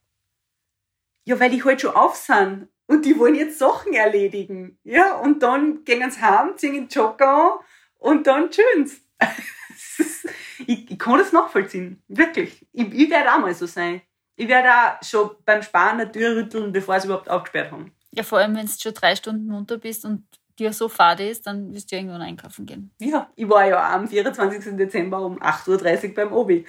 Ja, 1.29 1.39
weil 1.39 1.51
die 1.51 1.63
halt 1.63 1.79
schon 1.79 1.93
auf 1.93 2.15
sind 2.15 2.69
und 2.87 3.05
die 3.05 3.19
wollen 3.19 3.35
jetzt 3.35 3.59
Sachen 3.59 3.93
erledigen. 3.93 4.79
Ja, 4.83 5.17
und 5.17 5.43
dann 5.43 5.83
gehen 5.83 6.09
sie 6.09 6.21
heim, 6.21 6.57
ziehen 6.57 6.73
den 6.73 6.87
Jogger 6.87 7.27
an 7.27 7.59
und 7.99 8.25
dann 8.25 8.49
schön's. 8.51 9.01
ich, 10.65 10.89
ich 10.89 10.97
kann 10.97 11.19
das 11.19 11.31
nachvollziehen. 11.31 12.01
Wirklich. 12.07 12.65
Ich, 12.73 12.91
ich 12.91 13.09
werde 13.11 13.31
auch 13.31 13.37
mal 13.37 13.53
so 13.53 13.67
sein. 13.67 14.01
Ich 14.37 14.47
werde 14.47 14.69
auch 14.69 15.03
schon 15.05 15.29
beim 15.45 15.61
Sparen 15.61 15.99
eine 15.99 16.11
Tür 16.11 16.35
rütteln, 16.35 16.71
bevor 16.71 16.99
sie 16.99 17.05
überhaupt 17.05 17.29
aufgesperrt 17.29 17.71
haben. 17.71 17.91
Ja, 18.09 18.23
vor 18.23 18.39
allem, 18.39 18.55
wenn 18.55 18.65
du 18.65 18.71
schon 18.71 18.95
drei 18.95 19.15
Stunden 19.15 19.45
munter 19.45 19.77
bist 19.77 20.05
und 20.05 20.25
dir 20.57 20.73
so 20.73 20.89
fade 20.89 21.29
ist, 21.29 21.45
dann 21.45 21.75
wirst 21.75 21.91
du 21.91 21.95
irgendwann 21.95 22.23
einkaufen 22.23 22.65
gehen. 22.65 22.89
Ja, 22.99 23.29
ich 23.35 23.47
war 23.47 23.67
ja 23.67 23.93
am 23.93 24.07
24. 24.07 24.75
Dezember 24.77 25.21
um 25.21 25.39
8.30 25.39 26.07
Uhr 26.07 26.13
beim 26.15 26.33
Obi. 26.33 26.65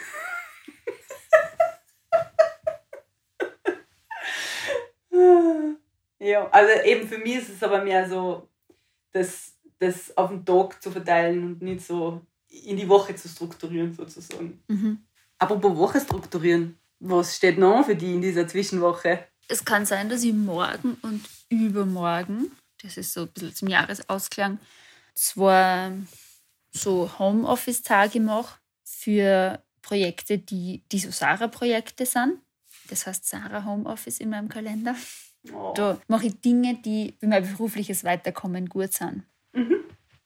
Ja, 6.18 6.48
also 6.50 6.82
eben 6.84 7.08
für 7.08 7.18
mich 7.18 7.36
ist 7.36 7.50
es 7.50 7.62
aber 7.62 7.82
mehr 7.82 8.08
so, 8.08 8.48
das, 9.12 9.54
das 9.78 10.16
auf 10.16 10.30
den 10.30 10.44
Tag 10.44 10.82
zu 10.82 10.90
verteilen 10.90 11.44
und 11.44 11.62
nicht 11.62 11.84
so 11.84 12.20
in 12.48 12.76
die 12.76 12.88
Woche 12.88 13.14
zu 13.14 13.28
strukturieren 13.28 13.94
sozusagen. 13.94 14.62
Mhm. 14.68 14.98
Apropos 15.38 15.76
Woche 15.76 16.00
strukturieren, 16.00 16.78
was 16.98 17.36
steht 17.36 17.58
noch 17.58 17.86
für 17.86 17.96
die 17.96 18.14
in 18.14 18.20
dieser 18.20 18.46
Zwischenwoche? 18.46 19.26
Es 19.48 19.64
kann 19.64 19.86
sein, 19.86 20.08
dass 20.08 20.22
ich 20.22 20.32
morgen 20.32 20.96
und 21.02 21.24
übermorgen, 21.48 22.52
das 22.82 22.96
ist 22.96 23.12
so 23.12 23.22
ein 23.22 23.28
bisschen 23.28 23.54
zum 23.54 23.68
Jahresausklang, 23.68 24.58
zwar 25.14 25.92
so 26.72 27.10
Homeoffice-Tage 27.18 28.20
mache 28.20 28.58
für 28.84 29.62
Projekte, 29.82 30.38
die, 30.38 30.84
die 30.92 30.98
so 30.98 31.10
Sarah-Projekte 31.10 32.06
sind. 32.06 32.38
Das 32.90 33.06
heißt 33.06 33.24
Sarah 33.24 33.64
Homeoffice 33.64 34.18
in 34.18 34.30
meinem 34.30 34.48
Kalender. 34.48 34.96
Oh. 35.52 35.72
Da 35.74 36.00
mache 36.08 36.26
ich 36.26 36.40
Dinge, 36.40 36.74
die 36.84 37.14
für 37.18 37.26
mein 37.26 37.48
berufliches 37.48 38.04
Weiterkommen 38.04 38.68
gut 38.68 38.92
sind. 38.92 39.22
Mhm. 39.52 39.76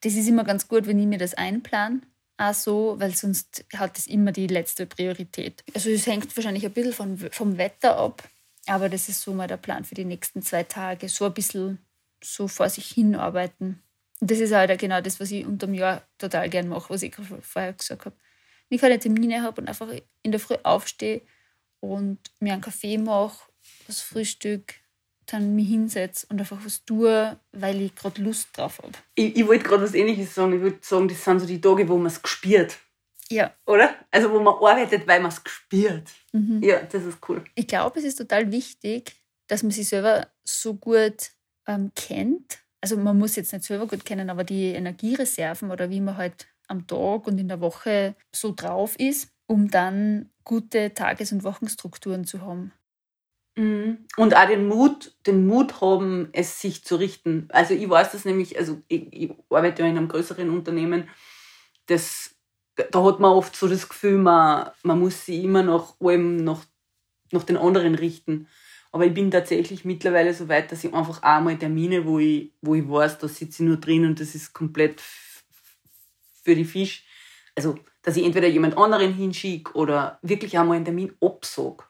Das 0.01 0.15
ist 0.15 0.29
immer 0.29 0.45
ganz 0.45 0.67
gut, 0.67 0.87
wenn 0.87 0.99
ich 0.99 1.07
mir 1.07 1.19
das 1.19 1.35
einplan. 1.35 2.05
Auch 2.37 2.55
so, 2.55 2.97
weil 2.99 3.15
sonst 3.15 3.65
hat 3.77 3.97
das 3.97 4.07
immer 4.07 4.33
die 4.33 4.49
letzte 4.49 4.87
Priorität. 4.87 5.63
Also 5.73 5.91
es 5.91 6.07
hängt 6.07 6.37
wahrscheinlich 6.37 6.67
ein 6.67 6.73
bisschen 6.73 6.93
vom, 6.93 7.17
vom 7.17 7.59
Wetter 7.59 7.97
ab. 7.97 8.29
Aber 8.67 8.89
das 8.89 9.09
ist 9.09 9.21
so 9.21 9.33
mal 9.33 9.47
der 9.47 9.57
Plan 9.57 9.85
für 9.85 9.95
die 9.95 10.05
nächsten 10.05 10.43
zwei 10.43 10.65
Tage. 10.65 11.09
So 11.09 11.27
ein 11.27 11.35
bisschen 11.35 11.79
so 12.23 12.49
vor 12.49 12.69
sich 12.69 12.87
hinarbeiten. 12.87 13.83
Und 14.21 14.31
das 14.31 14.39
ist 14.41 14.53
halt 14.53 14.77
genau 14.81 15.01
das, 15.01 15.21
was 15.21 15.31
ich 15.31 15.45
unter 15.45 15.67
dem 15.67 15.75
Jahr 15.75 16.03
total 16.19 16.49
gern 16.49 16.69
mache, 16.69 16.91
was 16.91 17.03
ich 17.03 17.15
vorher 17.15 17.75
gesagt 17.75 18.07
habe. 18.07 18.17
Wenn 18.69 18.77
ich 18.77 18.81
keine 18.81 18.99
Termine 18.99 19.43
habe 19.43 19.61
und 19.61 19.69
einfach 19.69 19.89
in 20.23 20.33
der 20.33 20.41
Früh 20.41 20.57
aufstehe 20.63 21.21
und 21.93 22.19
mir 22.41 22.53
einen 22.53 22.63
Kaffee 22.63 22.99
mache, 22.99 23.39
das 23.87 24.01
Frühstück, 24.01 24.75
dann 25.27 25.55
mich 25.55 25.69
hinsetze 25.69 26.27
und 26.29 26.39
einfach 26.39 26.59
was 26.65 26.85
tue, 26.85 27.39
weil 27.53 27.81
ich 27.81 27.95
gerade 27.95 28.23
Lust 28.23 28.49
drauf 28.53 28.79
habe. 28.79 28.93
Ich, 29.15 29.37
ich 29.37 29.47
wollte 29.47 29.65
gerade 29.65 29.83
was 29.83 29.95
Ähnliches 29.95 30.35
sagen. 30.35 30.55
Ich 30.55 30.61
würde 30.61 30.79
sagen, 30.83 31.09
das 31.09 31.25
sind 31.25 31.41
so 31.41 31.47
die 31.47 31.61
Tage, 31.61 31.89
wo 31.89 31.97
man 31.97 32.07
es 32.07 32.21
gespürt. 32.21 32.79
Ja. 33.31 33.55
Oder? 33.67 33.95
Also 34.11 34.31
wo 34.31 34.41
man 34.41 34.55
arbeitet, 34.55 35.07
weil 35.07 35.21
man 35.21 35.31
es 35.31 35.43
gespürt. 35.43 36.11
Mhm. 36.33 36.63
Ja, 36.63 36.83
das 36.83 37.05
ist 37.05 37.19
cool. 37.29 37.43
Ich 37.55 37.67
glaube, 37.67 37.99
es 37.99 38.05
ist 38.05 38.17
total 38.17 38.51
wichtig, 38.53 39.13
dass 39.47 39.63
man 39.63 39.73
sich 39.73 39.89
selber 39.89 40.29
so 40.45 40.75
gut 40.75 41.31
ähm, 41.67 41.91
kennt. 41.95 42.59
Also 42.81 42.97
man 42.99 43.19
muss 43.19 43.37
jetzt 43.37 43.53
nicht 43.53 43.65
selber 43.65 43.87
gut 43.87 44.05
kennen, 44.05 44.29
aber 44.29 44.45
die 44.45 44.67
Energiereserven 44.73 45.71
oder 45.71 45.89
wie 45.89 46.01
man 46.01 46.17
halt 46.19 46.47
am 46.69 46.87
Tag 46.87 47.27
und 47.27 47.39
in 47.39 47.49
der 47.49 47.61
Woche 47.61 48.15
so 48.35 48.53
drauf 48.55 48.99
ist, 48.99 49.29
um 49.47 49.71
dann 49.71 50.31
gute 50.45 50.95
Tages- 50.95 51.33
und 51.33 51.45
Wochenstrukturen 51.45 52.25
zu 52.25 52.43
haben. 52.43 52.73
Mhm. 53.57 54.07
Und 54.17 54.37
auch 54.37 54.49
den 54.49 54.67
Mut, 54.67 55.15
den 55.27 55.47
Mut 55.47 55.81
haben, 55.81 56.29
es 56.33 56.61
sich 56.61 56.85
zu 56.85 56.97
richten. 56.97 57.49
Also 57.51 57.75
ich 57.75 57.89
weiß 57.89 58.13
das 58.13 58.25
nämlich, 58.25 58.59
also 58.59 58.83
ich, 58.89 59.07
ich 59.13 59.31
arbeite 59.51 59.83
ja 59.83 59.89
in 59.89 59.97
einem 59.97 60.09
größeren 60.09 60.51
Unternehmen, 60.51 61.09
das 61.87 62.35
da 62.77 63.05
hat 63.05 63.21
man 63.21 63.33
oft 63.33 63.55
so 63.55 63.69
das 63.69 63.89
Gefühl, 63.89 64.19
man, 64.19 64.71
man 64.83 64.99
muss 64.99 65.27
sich 65.27 65.45
immer 65.45 65.63
nach 65.63 65.95
allem, 66.01 66.37
nach, 66.37 66.65
nach 67.31 67.45
den 67.45 67.57
anderen 67.57 67.95
richten. 67.95 68.49
Aber 68.91 69.07
ich 69.07 69.15
bin 69.15 69.31
tatsächlich 69.31 69.85
mittlerweile 69.85 70.35
so 70.35 70.49
weit, 70.49 70.71
dass 70.71 70.85
ich 70.85 70.95
einfach 70.95 71.23
auch 71.23 71.41
mal 71.41 71.59
Termine, 71.59 72.05
wo 72.05 72.19
ich, 72.19 72.53
wo 72.63 72.75
ich 72.75 72.89
weiß, 72.89 73.19
da 73.19 73.29
sitze 73.29 73.63
ich 73.63 73.69
nur 73.69 73.77
drin 73.77 74.07
und 74.07 74.21
das 74.21 74.35
ist 74.35 74.53
komplett 74.53 75.03
für 76.43 76.55
die 76.55 76.65
Fisch. 76.65 77.05
Also, 77.57 77.79
dass 78.05 78.17
ich 78.17 78.25
entweder 78.25 78.47
jemand 78.47 78.79
anderen 78.79 79.13
hinschicke 79.13 79.73
oder 79.73 80.19
wirklich 80.23 80.57
einmal 80.57 80.77
einen 80.77 80.85
Termin 80.85 81.13
absage. 81.21 81.85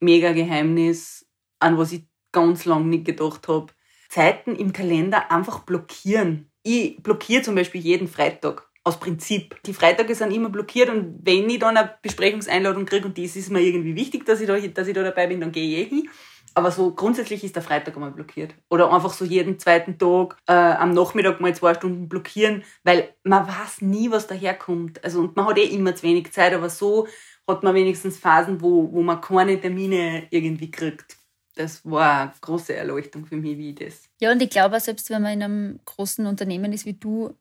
Mega 0.00 0.32
Geheimnis, 0.32 1.26
an 1.58 1.78
was 1.78 1.92
ich 1.92 2.04
ganz 2.30 2.66
lange 2.66 2.86
nicht 2.86 3.06
gedacht 3.06 3.48
habe. 3.48 3.72
Zeiten 4.08 4.54
im 4.54 4.72
Kalender 4.72 5.32
einfach 5.32 5.60
blockieren. 5.60 6.50
Ich 6.62 7.02
blockiere 7.02 7.42
zum 7.42 7.54
Beispiel 7.54 7.80
jeden 7.80 8.06
Freitag 8.06 8.68
aus 8.84 9.00
Prinzip. 9.00 9.60
Die 9.64 9.72
Freitage 9.72 10.14
sind 10.14 10.30
immer 10.30 10.50
blockiert 10.50 10.90
und 10.90 11.18
wenn 11.22 11.48
ich 11.50 11.58
dann 11.58 11.76
eine 11.76 11.94
Besprechungseinladung 12.02 12.84
kriege 12.84 13.06
und 13.06 13.18
das 13.18 13.34
ist 13.34 13.50
mir 13.50 13.60
irgendwie 13.60 13.96
wichtig, 13.96 14.24
dass 14.26 14.40
ich 14.40 14.46
da, 14.46 14.58
dass 14.58 14.86
ich 14.86 14.94
da 14.94 15.02
dabei 15.02 15.26
bin, 15.26 15.40
dann 15.40 15.50
gehe 15.50 15.82
ich 15.82 15.86
eh 15.86 15.88
hin. 15.88 16.08
Aber 16.56 16.70
so 16.70 16.90
grundsätzlich 16.90 17.44
ist 17.44 17.54
der 17.54 17.62
Freitag 17.62 17.96
einmal 17.96 18.12
blockiert. 18.12 18.54
Oder 18.70 18.90
einfach 18.90 19.12
so 19.12 19.26
jeden 19.26 19.58
zweiten 19.58 19.98
Tag 19.98 20.38
äh, 20.46 20.52
am 20.54 20.94
Nachmittag 20.94 21.38
mal 21.38 21.54
zwei 21.54 21.74
Stunden 21.74 22.08
blockieren, 22.08 22.64
weil 22.82 23.14
man 23.24 23.46
weiß 23.46 23.82
nie, 23.82 24.10
was 24.10 24.26
daherkommt. 24.26 25.04
Also, 25.04 25.20
und 25.20 25.36
man 25.36 25.44
hat 25.46 25.58
eh 25.58 25.66
immer 25.66 25.94
zu 25.94 26.04
wenig 26.04 26.32
Zeit, 26.32 26.54
aber 26.54 26.70
so 26.70 27.08
hat 27.46 27.62
man 27.62 27.74
wenigstens 27.74 28.16
Phasen, 28.16 28.62
wo, 28.62 28.90
wo 28.90 29.02
man 29.02 29.20
keine 29.20 29.60
Termine 29.60 30.28
irgendwie 30.30 30.70
kriegt. 30.70 31.18
Das 31.56 31.84
war 31.84 32.22
eine 32.22 32.32
große 32.40 32.74
Erleuchtung 32.74 33.26
für 33.26 33.36
mich, 33.36 33.58
wie 33.58 33.74
das. 33.74 34.04
Ja, 34.18 34.32
und 34.32 34.40
ich 34.40 34.48
glaube, 34.48 34.80
selbst 34.80 35.10
wenn 35.10 35.20
man 35.20 35.34
in 35.34 35.42
einem 35.42 35.80
großen 35.84 36.24
Unternehmen 36.24 36.72
ist 36.72 36.86
wie 36.86 36.94
du, 36.94 37.36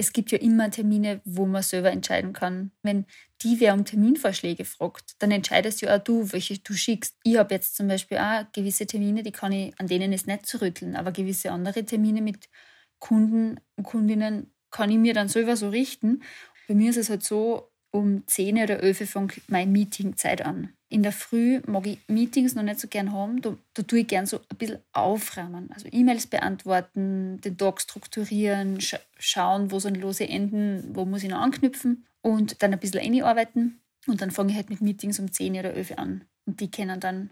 es 0.00 0.12
gibt 0.12 0.30
ja 0.30 0.38
immer 0.38 0.70
Termine, 0.70 1.20
wo 1.24 1.44
man 1.44 1.62
selber 1.62 1.90
entscheiden 1.90 2.32
kann. 2.32 2.70
Wenn 2.82 3.04
die 3.42 3.58
wer 3.58 3.74
um 3.74 3.84
Terminvorschläge 3.84 4.64
fragt, 4.64 5.16
dann 5.18 5.32
entscheidest 5.32 5.82
ja 5.82 5.96
auch 5.96 6.02
du, 6.02 6.32
welche 6.32 6.58
du 6.58 6.72
schickst. 6.72 7.16
Ich 7.24 7.36
habe 7.36 7.54
jetzt 7.54 7.76
zum 7.76 7.88
Beispiel 7.88 8.18
auch 8.18 8.44
gewisse 8.52 8.86
Termine, 8.86 9.24
die 9.24 9.32
kann 9.32 9.52
ich, 9.52 9.78
an 9.78 9.88
denen 9.88 10.12
ist 10.12 10.28
nicht 10.28 10.46
zu 10.46 10.60
rütteln, 10.60 10.94
aber 10.94 11.10
gewisse 11.10 11.50
andere 11.50 11.84
Termine 11.84 12.22
mit 12.22 12.48
Kunden 13.00 13.60
und 13.76 13.84
Kundinnen 13.84 14.52
kann 14.70 14.90
ich 14.90 14.98
mir 14.98 15.14
dann 15.14 15.28
selber 15.28 15.56
so 15.56 15.68
richten. 15.68 16.22
Bei 16.68 16.74
mir 16.74 16.90
ist 16.90 16.96
es 16.96 17.10
halt 17.10 17.24
so, 17.24 17.72
um 17.90 18.24
10 18.26 18.62
oder 18.62 18.82
11 18.82 19.10
fängt 19.10 19.50
meine 19.50 19.70
Meetingzeit 19.70 20.44
an. 20.44 20.77
In 20.90 21.02
der 21.02 21.12
Früh 21.12 21.60
mag 21.66 21.86
ich 21.86 21.98
Meetings 22.08 22.54
noch 22.54 22.62
nicht 22.62 22.80
so 22.80 22.88
gern 22.88 23.12
haben. 23.12 23.42
Da, 23.42 23.56
da 23.74 23.82
tue 23.82 24.00
ich 24.00 24.06
gern 24.06 24.24
so 24.26 24.38
ein 24.38 24.56
bisschen 24.56 24.78
aufräumen. 24.92 25.70
Also 25.72 25.88
E-Mails 25.90 26.26
beantworten, 26.26 27.40
den 27.42 27.58
Tag 27.58 27.80
strukturieren, 27.80 28.80
sch 28.80 28.96
schauen, 29.18 29.70
wo 29.70 29.78
sind 29.78 29.98
lose 30.00 30.26
Enden, 30.26 30.94
wo 30.94 31.04
muss 31.04 31.22
ich 31.22 31.28
noch 31.28 31.40
anknüpfen 31.40 32.06
und 32.22 32.62
dann 32.62 32.72
ein 32.72 32.80
bisschen 32.80 33.00
einarbeiten. 33.00 33.82
Und 34.06 34.22
dann 34.22 34.30
fange 34.30 34.50
ich 34.52 34.56
halt 34.56 34.70
mit 34.70 34.80
Meetings 34.80 35.18
um 35.18 35.30
10 35.30 35.58
oder 35.58 35.74
11 35.74 35.92
an. 35.98 36.24
Und 36.46 36.60
die 36.60 36.70
können 36.70 37.00
dann 37.00 37.30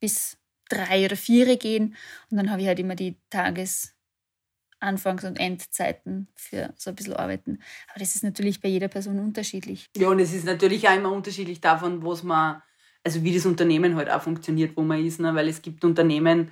bis 0.00 0.38
drei 0.70 1.04
oder 1.04 1.16
vier 1.16 1.56
gehen. 1.58 1.96
Und 2.30 2.38
dann 2.38 2.50
habe 2.50 2.62
ich 2.62 2.68
halt 2.68 2.78
immer 2.78 2.94
die 2.94 3.16
Tages- 3.28 3.94
Anfangs- 4.80 5.24
und 5.24 5.40
Endzeiten 5.40 6.28
für 6.34 6.74
so 6.76 6.90
ein 6.90 6.96
bisschen 6.96 7.14
arbeiten. 7.14 7.58
Aber 7.88 8.00
das 8.00 8.14
ist 8.16 8.22
natürlich 8.22 8.60
bei 8.60 8.68
jeder 8.68 8.88
Person 8.88 9.18
unterschiedlich. 9.18 9.86
Ja, 9.96 10.08
und 10.08 10.18
es 10.18 10.34
ist 10.34 10.44
natürlich 10.44 10.86
auch 10.88 10.94
immer 10.94 11.10
unterschiedlich 11.10 11.60
davon, 11.60 12.04
was 12.04 12.22
man, 12.22 12.62
also 13.04 13.22
wie 13.22 13.34
das 13.34 13.46
Unternehmen 13.46 13.96
halt 13.96 14.10
auch 14.10 14.22
funktioniert, 14.22 14.76
wo 14.76 14.82
man 14.82 15.04
ist, 15.04 15.20
ne? 15.20 15.34
weil 15.34 15.48
es 15.48 15.62
gibt 15.62 15.84
Unternehmen, 15.84 16.50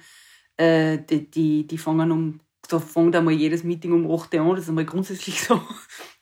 äh, 0.56 0.98
die, 0.98 1.30
die, 1.30 1.66
die 1.66 1.78
fangen 1.78 2.12
um, 2.12 2.40
da 2.68 2.78
fängt 2.78 3.16
einmal 3.16 3.34
jedes 3.34 3.64
Meeting 3.64 3.92
um 3.92 4.10
8 4.10 4.34
Uhr 4.34 4.40
an, 4.42 4.50
das 4.50 4.64
ist 4.64 4.68
einmal 4.68 4.84
grundsätzlich 4.84 5.40
so. 5.42 5.60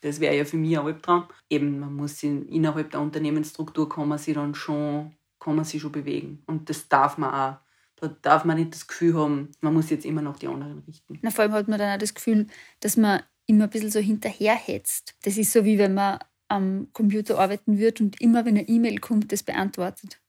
Das 0.00 0.20
wäre 0.20 0.36
ja 0.36 0.44
für 0.44 0.56
mich 0.56 0.78
ein 0.78 0.86
Albtraum. 0.86 1.24
Eben, 1.50 1.78
man 1.78 1.94
muss 1.94 2.22
in, 2.22 2.46
innerhalb 2.48 2.90
der 2.90 3.00
Unternehmensstruktur 3.00 3.88
kann 3.88 4.08
man 4.08 4.18
sich 4.18 4.34
dann 4.34 4.54
schon, 4.54 5.14
kann 5.38 5.56
man 5.56 5.64
sich 5.64 5.82
schon 5.82 5.92
bewegen. 5.92 6.42
Und 6.46 6.70
das 6.70 6.88
darf 6.88 7.18
man 7.18 7.34
auch. 7.34 7.56
Da 7.96 8.08
darf 8.22 8.46
man 8.46 8.56
nicht 8.56 8.72
das 8.72 8.86
Gefühl 8.86 9.14
haben, 9.14 9.50
man 9.60 9.74
muss 9.74 9.90
jetzt 9.90 10.06
immer 10.06 10.22
noch 10.22 10.38
die 10.38 10.46
anderen 10.46 10.82
richten. 10.86 11.18
Na, 11.20 11.30
vor 11.30 11.42
allem 11.42 11.52
hat 11.52 11.68
man 11.68 11.78
dann 11.78 11.94
auch 11.94 11.98
das 11.98 12.14
Gefühl, 12.14 12.46
dass 12.80 12.96
man 12.96 13.22
immer 13.44 13.64
ein 13.64 13.70
bisschen 13.70 13.90
so 13.90 14.00
hinterherhetzt. 14.00 15.16
Das 15.22 15.36
ist 15.36 15.52
so, 15.52 15.66
wie 15.66 15.76
wenn 15.76 15.92
man 15.92 16.18
am 16.50 16.88
Computer 16.92 17.38
arbeiten 17.38 17.78
wird 17.78 18.00
und 18.00 18.20
immer, 18.20 18.44
wenn 18.44 18.58
eine 18.58 18.68
E-Mail 18.68 18.98
kommt, 18.98 19.30
das 19.32 19.42
beantwortet. 19.42 20.20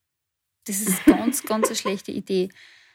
Das 0.65 0.79
ist 0.79 1.03
ganz, 1.05 1.43
ganz 1.45 1.67
eine 1.67 1.75
schlechte 1.75 2.11
Idee. 2.11 2.49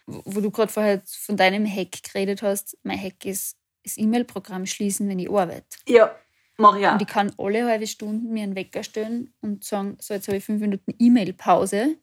Wo 0.06 0.40
du 0.40 0.52
gerade 0.52 0.72
vorher 0.72 1.02
von 1.04 1.36
deinem 1.36 1.66
Hack 1.66 2.02
geredet 2.04 2.42
hast, 2.42 2.78
mein 2.84 3.02
Hack 3.02 3.24
ist 3.24 3.56
das 3.82 3.98
E-Mail-Programm 3.98 4.66
schließen, 4.66 5.08
wenn 5.08 5.18
ich 5.18 5.28
arbeite. 5.28 5.76
Ja, 5.88 6.16
mach 6.56 6.76
ich 6.76 6.86
auch. 6.86 6.92
Und 6.92 7.02
ich 7.02 7.08
kann 7.08 7.32
alle 7.36 7.66
halbe 7.66 7.88
Stunden 7.88 8.32
mir 8.32 8.44
einen 8.44 8.54
Wecker 8.54 8.84
stellen 8.84 9.34
und 9.40 9.64
sagen, 9.64 9.96
so 10.00 10.14
jetzt 10.14 10.28
habe 10.28 10.36
ich 10.36 10.44
fünf 10.44 10.60
Minuten 10.60 10.94
E-Mail-Pause, 10.96 11.96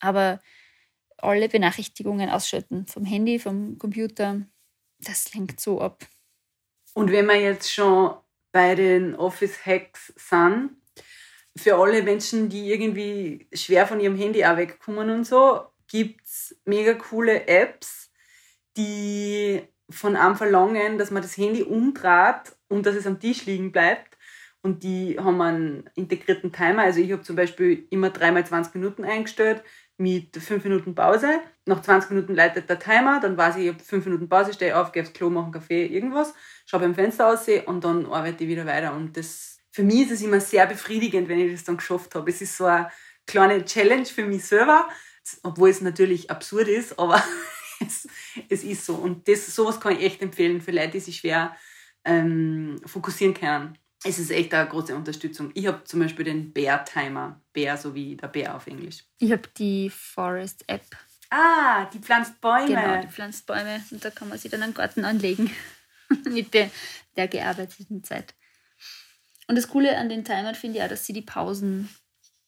aber 0.00 0.42
alle 1.16 1.48
Benachrichtigungen 1.48 2.28
ausschalten. 2.28 2.86
Vom 2.86 3.06
Handy, 3.06 3.38
vom 3.38 3.78
Computer. 3.78 4.42
Das 4.98 5.32
lenkt 5.32 5.60
so 5.60 5.80
ab. 5.80 6.06
Und 6.92 7.10
wenn 7.10 7.26
wir 7.26 7.40
jetzt 7.40 7.72
schon 7.72 8.14
bei 8.56 8.74
den 8.74 9.14
Office-Hacks 9.16 10.14
sind, 10.16 10.70
für 11.58 11.74
alle 11.74 12.02
Menschen, 12.02 12.48
die 12.48 12.72
irgendwie 12.72 13.46
schwer 13.52 13.86
von 13.86 14.00
ihrem 14.00 14.16
Handy 14.16 14.46
auch 14.46 14.56
wegkommen 14.56 15.10
und 15.10 15.24
so, 15.24 15.66
gibt 15.88 16.24
es 16.24 16.56
mega 16.64 16.94
coole 16.94 17.46
Apps, 17.48 18.10
die 18.78 19.60
von 19.90 20.16
einem 20.16 20.36
verlangen, 20.36 20.96
dass 20.96 21.10
man 21.10 21.20
das 21.22 21.36
Handy 21.36 21.64
umdreht 21.64 22.56
und 22.68 22.86
dass 22.86 22.96
es 22.96 23.06
am 23.06 23.20
Tisch 23.20 23.44
liegen 23.44 23.72
bleibt. 23.72 24.15
Und 24.66 24.82
die 24.82 25.16
haben 25.16 25.40
einen 25.40 25.88
integrierten 25.94 26.50
Timer. 26.50 26.82
Also 26.82 26.98
ich 26.98 27.12
habe 27.12 27.22
zum 27.22 27.36
Beispiel 27.36 27.86
immer 27.88 28.10
dreimal 28.10 28.44
20 28.44 28.74
Minuten 28.74 29.04
eingestellt 29.04 29.62
mit 29.96 30.36
5 30.36 30.64
Minuten 30.64 30.92
Pause. 30.92 31.38
Nach 31.66 31.80
20 31.80 32.10
Minuten 32.10 32.34
leitet 32.34 32.68
der 32.68 32.80
Timer, 32.80 33.20
dann 33.20 33.36
weiß 33.36 33.58
ich, 33.58 33.66
ich 33.66 33.68
habe 33.72 33.78
5 33.78 34.06
Minuten 34.06 34.28
Pause, 34.28 34.52
stehe 34.52 34.76
auf, 34.76 34.90
gehe 34.90 35.04
aufs 35.04 35.12
Klo, 35.12 35.30
mache 35.30 35.44
einen 35.44 35.52
Kaffee, 35.52 35.86
irgendwas, 35.86 36.34
schaue 36.66 36.80
beim 36.80 36.96
Fenster 36.96 37.28
aus 37.28 37.46
und 37.66 37.84
dann 37.84 38.06
arbeite 38.06 38.42
ich 38.42 38.50
wieder 38.50 38.66
weiter. 38.66 38.92
Und 38.92 39.16
das, 39.16 39.60
für 39.70 39.84
mich 39.84 40.06
ist 40.06 40.10
es 40.10 40.22
immer 40.22 40.40
sehr 40.40 40.66
befriedigend, 40.66 41.28
wenn 41.28 41.38
ich 41.38 41.52
das 41.52 41.62
dann 41.62 41.76
geschafft 41.76 42.16
habe. 42.16 42.28
Es 42.28 42.42
ist 42.42 42.56
so 42.56 42.64
eine 42.64 42.90
kleine 43.24 43.64
Challenge 43.64 44.06
für 44.06 44.24
mich 44.24 44.46
selber, 44.46 44.88
obwohl 45.44 45.68
es 45.68 45.80
natürlich 45.80 46.28
absurd 46.28 46.66
ist, 46.66 46.98
aber 46.98 47.22
es, 47.86 48.08
es 48.48 48.64
ist 48.64 48.84
so. 48.84 48.96
Und 48.96 49.28
das, 49.28 49.46
sowas 49.54 49.78
kann 49.78 49.92
ich 49.92 50.02
echt 50.02 50.22
empfehlen 50.22 50.60
für 50.60 50.72
Leute, 50.72 50.90
die 50.90 51.00
sich 51.00 51.18
schwer 51.18 51.54
ähm, 52.04 52.80
fokussieren 52.84 53.32
können. 53.32 53.78
Es 54.06 54.18
ist 54.20 54.30
echt 54.30 54.54
eine 54.54 54.68
große 54.68 54.94
Unterstützung. 54.94 55.50
Ich 55.54 55.66
habe 55.66 55.82
zum 55.84 56.00
Beispiel 56.00 56.24
den 56.24 56.52
Bear 56.52 56.84
Timer. 56.84 57.40
Bear, 57.52 57.76
so 57.76 57.94
wie 57.94 58.16
der 58.16 58.28
Bär 58.28 58.54
auf 58.54 58.66
Englisch. 58.66 59.04
Ich 59.18 59.32
habe 59.32 59.48
die 59.56 59.90
Forest 59.90 60.64
App. 60.68 60.84
Ah, 61.30 61.86
die 61.86 61.98
pflanzt 61.98 62.40
Bäume. 62.40 62.68
Genau, 62.68 63.00
die 63.00 63.08
pflanzt 63.08 63.46
Bäume. 63.46 63.82
Und 63.90 64.04
da 64.04 64.10
kann 64.10 64.28
man 64.28 64.38
sich 64.38 64.50
dann 64.50 64.62
einen 64.62 64.74
Garten 64.74 65.04
anlegen 65.04 65.50
mit 66.30 66.54
der, 66.54 66.70
der 67.16 67.26
gearbeiteten 67.26 68.04
Zeit. 68.04 68.34
Und 69.48 69.56
das 69.56 69.68
Coole 69.68 69.96
an 69.98 70.08
den 70.08 70.24
Timern 70.24 70.54
finde 70.54 70.78
ich 70.78 70.84
auch, 70.84 70.88
dass 70.88 71.04
sie 71.04 71.12
die 71.12 71.22
Pausen 71.22 71.88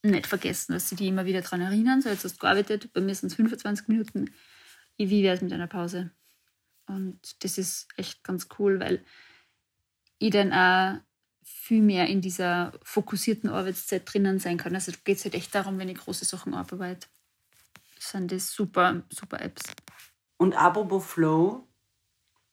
nicht 0.03 0.29
vergessen, 0.29 0.73
dass 0.73 0.89
sie 0.89 0.97
die 0.97 1.09
immer 1.09 1.25
wieder 1.25 1.43
daran 1.43 1.61
erinnern. 1.61 2.03
So, 2.03 2.09
jetzt 2.09 2.25
hast 2.25 2.35
du 2.35 2.39
gearbeitet, 2.39 2.93
bei 2.93 3.01
mir 3.01 3.15
sind 3.15 3.31
es 3.31 3.35
25 3.35 3.89
Minuten. 3.89 4.33
Wie 4.97 5.23
wäre 5.23 5.35
es 5.35 5.43
mit 5.43 5.53
einer 5.53 5.67
Pause? 5.67 6.13
Und 6.87 7.21
das 7.43 7.59
ist 7.59 7.89
echt 7.97 8.23
ganz 8.23 8.49
cool, 8.59 8.81
weil 8.81 9.05
ich 10.19 10.31
dann 10.31 10.53
auch 10.53 11.01
viel 11.69 11.83
mehr 11.83 12.07
in 12.07 12.21
dieser 12.21 12.73
fokussierten 12.83 13.51
Arbeitszeit 13.51 14.03
drinnen 14.11 14.39
sein 14.39 14.57
kann. 14.57 14.75
Also 14.75 14.93
geht 15.05 15.19
es 15.19 15.25
halt 15.25 15.35
echt 15.35 15.55
darum, 15.55 15.79
wenn 15.79 15.89
ich 15.89 15.99
große 15.99 16.25
Sachen 16.25 16.55
arbeite. 16.55 17.07
Sind 17.99 18.33
das 18.33 18.53
super, 18.53 19.03
super 19.11 19.41
Apps. 19.41 19.63
Und 20.39 20.55
apropos 20.55 21.05
Flow, 21.05 21.67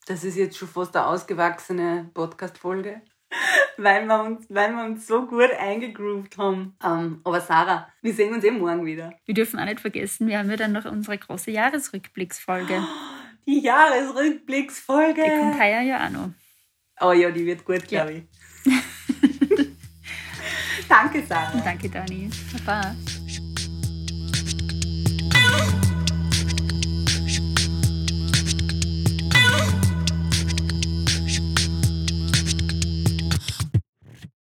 das 0.05 0.23
ist 0.23 0.35
jetzt 0.35 0.57
schon 0.57 0.67
fast 0.67 0.95
eine 0.95 1.05
ausgewachsene 1.07 2.09
Podcast-Folge, 2.13 3.01
weil, 3.77 4.05
wir 4.05 4.23
uns, 4.23 4.47
weil 4.49 4.73
wir 4.73 4.83
uns 4.83 5.07
so 5.07 5.25
gut 5.25 5.51
eingegroovt 5.59 6.37
haben. 6.37 6.75
Um, 6.83 6.89
ähm, 6.91 7.21
aber 7.23 7.41
Sarah, 7.41 7.87
wir 8.01 8.13
sehen 8.13 8.33
uns 8.33 8.43
eh 8.43 8.51
morgen 8.51 8.85
wieder. 8.85 9.13
Wir 9.25 9.33
dürfen 9.33 9.59
auch 9.59 9.65
nicht 9.65 9.79
vergessen, 9.79 10.27
wir 10.27 10.39
haben 10.39 10.49
ja 10.49 10.57
dann 10.57 10.71
noch 10.71 10.85
unsere 10.85 11.17
große 11.17 11.51
Jahresrückblicksfolge. 11.51 12.83
Die 13.47 13.61
Jahresrückblicksfolge. 13.61 15.21
Die 15.23 15.39
kommt 15.39 15.59
heuer 15.59 15.81
ja 15.81 16.05
auch 16.05 16.09
noch. 16.09 16.29
Oh 16.99 17.11
ja, 17.11 17.29
die 17.29 17.45
wird 17.45 17.63
gut, 17.63 17.87
glaube 17.87 18.13
ich. 18.13 18.23
Danke, 20.87 21.25
Sarah. 21.25 21.61
Danke, 21.63 21.89
Dani. 21.89 22.29
Baba. 22.65 22.95